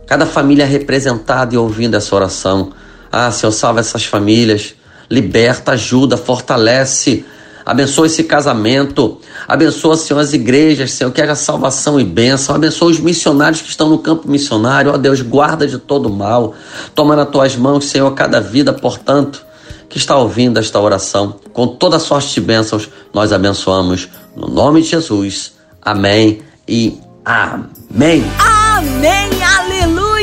cada 0.06 0.26
família 0.26 0.66
representada 0.66 1.54
e 1.54 1.58
ouvindo 1.58 1.96
essa 1.96 2.14
oração. 2.14 2.72
Ah, 3.10 3.30
Senhor, 3.30 3.52
salva 3.52 3.80
essas 3.80 4.04
famílias, 4.04 4.74
liberta, 5.10 5.72
ajuda, 5.72 6.16
fortalece 6.16 7.24
Abençoa 7.64 8.06
esse 8.06 8.24
casamento. 8.24 9.18
Abençoa, 9.46 9.96
Senhor, 9.96 10.20
as 10.20 10.32
igrejas, 10.32 10.92
Senhor, 10.92 11.10
que 11.10 11.20
haja 11.20 11.34
salvação 11.34 12.00
e 12.00 12.04
bênção. 12.04 12.54
Abençoa 12.54 12.90
os 12.90 13.00
missionários 13.00 13.60
que 13.60 13.68
estão 13.68 13.88
no 13.88 13.98
campo 13.98 14.28
missionário. 14.28 14.92
Ó 14.92 14.96
Deus, 14.96 15.20
guarda 15.20 15.66
de 15.66 15.78
todo 15.78 16.10
mal. 16.10 16.54
Toma 16.94 17.16
nas 17.16 17.28
tuas 17.28 17.56
mãos, 17.56 17.86
Senhor, 17.86 18.10
cada 18.12 18.40
vida, 18.40 18.72
portanto, 18.72 19.44
que 19.88 19.98
está 19.98 20.16
ouvindo 20.16 20.58
esta 20.58 20.80
oração. 20.80 21.36
Com 21.52 21.66
toda 21.66 21.98
sorte 21.98 22.34
de 22.34 22.40
bênçãos, 22.40 22.88
nós 23.12 23.32
abençoamos. 23.32 24.08
No 24.36 24.48
nome 24.48 24.82
de 24.82 24.88
Jesus. 24.88 25.52
Amém 25.80 26.42
e 26.66 26.98
amém. 27.24 28.24
Amém. 28.38 29.41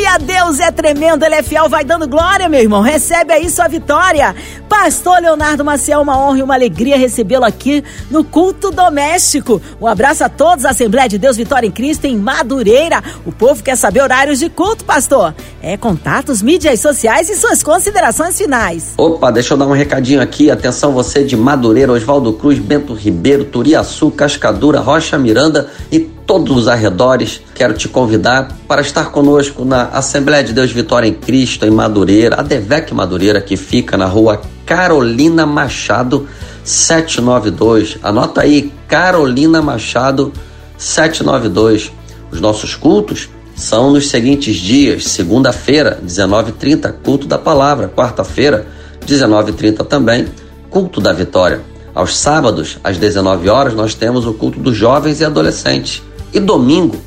Aleluia. 0.09 0.39
Deus 0.49 0.59
é 0.59 0.71
tremendo, 0.71 1.23
Ele 1.23 1.35
é 1.35 1.43
fiel. 1.43 1.69
Vai 1.69 1.83
dando 1.83 2.07
glória, 2.07 2.49
meu 2.49 2.59
irmão. 2.59 2.81
Recebe 2.81 3.31
aí 3.33 3.49
sua 3.49 3.67
vitória. 3.67 4.35
Pastor 4.67 5.21
Leonardo 5.21 5.63
Maciel, 5.63 6.01
uma 6.01 6.17
honra 6.17 6.39
e 6.39 6.43
uma 6.43 6.53
alegria 6.53 6.97
recebê-lo 6.97 7.45
aqui 7.45 7.83
no 8.09 8.23
culto 8.23 8.71
doméstico. 8.71 9.61
Um 9.79 9.87
abraço 9.87 10.23
a 10.23 10.29
todos, 10.29 10.65
Assembleia 10.65 11.07
de 11.07 11.17
Deus 11.17 11.37
Vitória 11.37 11.67
em 11.67 11.71
Cristo 11.71 12.05
em 12.05 12.17
Madureira. 12.17 13.03
O 13.25 13.31
povo 13.31 13.61
quer 13.63 13.75
saber 13.75 14.01
horários 14.01 14.39
de 14.39 14.49
culto, 14.49 14.85
pastor. 14.85 15.35
É 15.61 15.77
contatos, 15.77 16.41
mídias 16.41 16.79
sociais 16.79 17.29
e 17.29 17.35
suas 17.35 17.61
considerações 17.61 18.37
finais. 18.37 18.93
Opa, 18.97 19.31
deixa 19.31 19.53
eu 19.53 19.57
dar 19.57 19.67
um 19.67 19.73
recadinho 19.73 20.21
aqui. 20.21 20.49
Atenção 20.49 20.91
você 20.91 21.23
de 21.23 21.35
Madureira, 21.35 21.91
Oswaldo 21.91 22.33
Cruz, 22.33 22.57
Bento 22.57 22.93
Ribeiro, 22.93 23.45
Turiaçu, 23.45 24.11
Cascadura, 24.11 24.79
Rocha 24.79 25.17
Miranda 25.17 25.69
e 25.91 25.99
todos 26.29 26.55
os 26.55 26.67
arredores. 26.67 27.41
Quero 27.55 27.73
te 27.73 27.89
convidar 27.89 28.55
para 28.67 28.81
estar 28.81 29.09
conosco 29.09 29.65
na 29.65 29.85
Assembleia 29.85 30.43
de 30.43 30.53
Deus 30.53 30.71
Vitória 30.71 31.07
em 31.07 31.13
Cristo, 31.15 31.65
em 31.65 31.71
Madureira, 31.71 32.35
a 32.39 32.43
Devec 32.43 32.93
Madureira, 32.93 33.41
que 33.41 33.57
fica 33.57 33.97
na 33.97 34.05
rua 34.05 34.39
Carolina 34.63 35.47
Machado 35.47 36.29
792. 36.63 37.97
Anota 38.03 38.41
aí, 38.41 38.71
Carolina 38.87 39.59
Machado 39.59 40.31
792. 40.77 41.91
Os 42.31 42.39
nossos 42.39 42.75
cultos 42.75 43.27
são 43.55 43.91
nos 43.91 44.07
seguintes 44.07 44.57
dias: 44.57 45.07
segunda-feira, 45.07 45.99
19h30, 46.05 46.93
culto 47.03 47.25
da 47.25 47.39
palavra, 47.39 47.87
quarta-feira, 47.89 48.67
19h30 49.03 49.83
também, 49.83 50.27
culto 50.69 51.01
da 51.01 51.11
vitória. 51.11 51.61
Aos 51.95 52.15
sábados, 52.15 52.77
às 52.83 52.99
19 52.99 53.49
horas, 53.49 53.73
nós 53.73 53.95
temos 53.95 54.27
o 54.27 54.33
culto 54.35 54.59
dos 54.59 54.77
jovens 54.77 55.21
e 55.21 55.25
adolescentes. 55.25 56.03
E 56.33 56.39
domingo, 56.39 56.97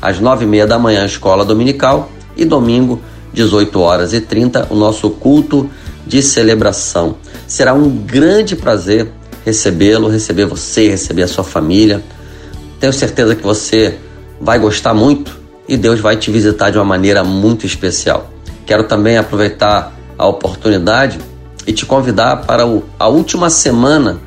às 0.00 0.20
9h30 0.20 0.66
da 0.66 0.78
manhã, 0.78 1.04
escola 1.04 1.44
dominical. 1.44 2.10
E 2.36 2.44
domingo, 2.44 3.00
18 3.32 3.80
horas 3.80 4.12
e 4.12 4.20
30, 4.20 4.68
o 4.70 4.74
nosso 4.74 5.10
culto 5.10 5.68
de 6.06 6.22
celebração. 6.22 7.16
Será 7.46 7.74
um 7.74 7.88
grande 7.90 8.56
prazer 8.56 9.12
recebê-lo, 9.44 10.08
receber 10.08 10.46
você, 10.46 10.88
receber 10.88 11.22
a 11.22 11.28
sua 11.28 11.44
família. 11.44 12.02
Tenho 12.78 12.92
certeza 12.92 13.34
que 13.34 13.42
você 13.42 13.98
vai 14.40 14.58
gostar 14.58 14.94
muito 14.94 15.38
e 15.68 15.76
Deus 15.76 16.00
vai 16.00 16.16
te 16.16 16.30
visitar 16.30 16.70
de 16.70 16.78
uma 16.78 16.84
maneira 16.84 17.22
muito 17.22 17.66
especial. 17.66 18.30
Quero 18.66 18.84
também 18.84 19.16
aproveitar 19.16 19.92
a 20.16 20.26
oportunidade 20.26 21.18
e 21.66 21.72
te 21.72 21.84
convidar 21.86 22.42
para 22.42 22.64
a 22.98 23.08
última 23.08 23.50
semana, 23.50 24.18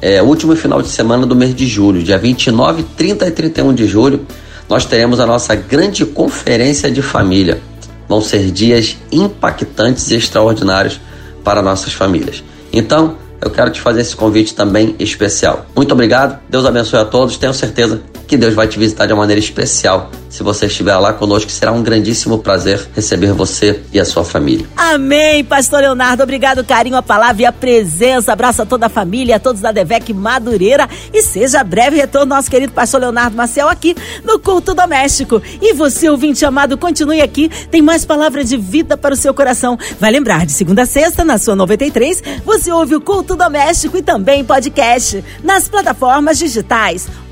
é, 0.00 0.22
último 0.22 0.56
final 0.56 0.80
de 0.80 0.88
semana 0.88 1.26
do 1.26 1.36
mês 1.36 1.54
de 1.54 1.66
julho, 1.66 2.02
dia 2.02 2.18
29, 2.18 2.82
30 2.96 3.26
e 3.26 3.30
31 3.30 3.74
de 3.74 3.86
julho, 3.86 4.26
nós 4.68 4.84
teremos 4.84 5.20
a 5.20 5.26
nossa 5.26 5.54
grande 5.54 6.06
conferência 6.06 6.90
de 6.90 7.02
família. 7.02 7.60
Vão 8.08 8.20
ser 8.20 8.50
dias 8.50 8.96
impactantes 9.12 10.10
e 10.10 10.16
extraordinários 10.16 11.00
para 11.44 11.62
nossas 11.62 11.92
famílias. 11.92 12.42
Então, 12.72 13.16
eu 13.40 13.50
quero 13.50 13.70
te 13.70 13.80
fazer 13.80 14.02
esse 14.02 14.14
convite 14.14 14.54
também 14.54 14.94
especial. 14.98 15.66
Muito 15.74 15.92
obrigado, 15.92 16.38
Deus 16.48 16.64
abençoe 16.64 17.00
a 17.00 17.04
todos. 17.04 17.36
Tenho 17.36 17.54
certeza 17.54 18.00
que 18.30 18.36
Deus 18.36 18.54
vai 18.54 18.68
te 18.68 18.78
visitar 18.78 19.06
de 19.06 19.12
uma 19.12 19.22
maneira 19.22 19.40
especial 19.40 20.08
se 20.28 20.44
você 20.44 20.66
estiver 20.66 20.96
lá 20.96 21.12
conosco. 21.12 21.50
Será 21.50 21.72
um 21.72 21.82
grandíssimo 21.82 22.38
prazer 22.38 22.88
receber 22.94 23.32
você 23.32 23.80
e 23.92 23.98
a 23.98 24.04
sua 24.04 24.24
família. 24.24 24.64
Amém, 24.76 25.42
Pastor 25.42 25.80
Leonardo. 25.80 26.22
Obrigado, 26.22 26.62
carinho, 26.62 26.94
a 26.94 27.02
palavra 27.02 27.42
e 27.42 27.44
a 27.44 27.50
presença. 27.50 28.32
Abraço 28.32 28.62
a 28.62 28.66
toda 28.66 28.86
a 28.86 28.88
família, 28.88 29.34
a 29.34 29.40
todos 29.40 29.60
da 29.60 29.72
Devec 29.72 30.12
Madureira 30.12 30.88
e 31.12 31.22
seja 31.22 31.64
breve 31.64 31.96
retorno 31.96 32.32
nosso 32.36 32.48
querido 32.48 32.72
Pastor 32.72 33.00
Leonardo 33.00 33.36
Maciel 33.36 33.68
aqui 33.68 33.96
no 34.22 34.38
Culto 34.38 34.74
Doméstico. 34.74 35.42
E 35.60 35.72
você, 35.72 36.08
ouvinte 36.08 36.44
amado, 36.44 36.78
continue 36.78 37.20
aqui. 37.20 37.50
Tem 37.68 37.82
mais 37.82 38.04
palavra 38.04 38.44
de 38.44 38.56
vida 38.56 38.96
para 38.96 39.12
o 39.12 39.16
seu 39.16 39.34
coração. 39.34 39.76
Vai 39.98 40.12
lembrar, 40.12 40.46
de 40.46 40.52
segunda 40.52 40.82
a 40.82 40.86
sexta, 40.86 41.24
na 41.24 41.36
sua 41.36 41.56
93, 41.56 42.22
você 42.44 42.70
ouve 42.70 42.94
o 42.94 43.00
Culto 43.00 43.34
Doméstico 43.34 43.96
e 43.96 44.02
também 44.02 44.44
podcast 44.44 45.24
nas 45.42 45.66
plataformas 45.66 46.38
digitais 46.38 47.08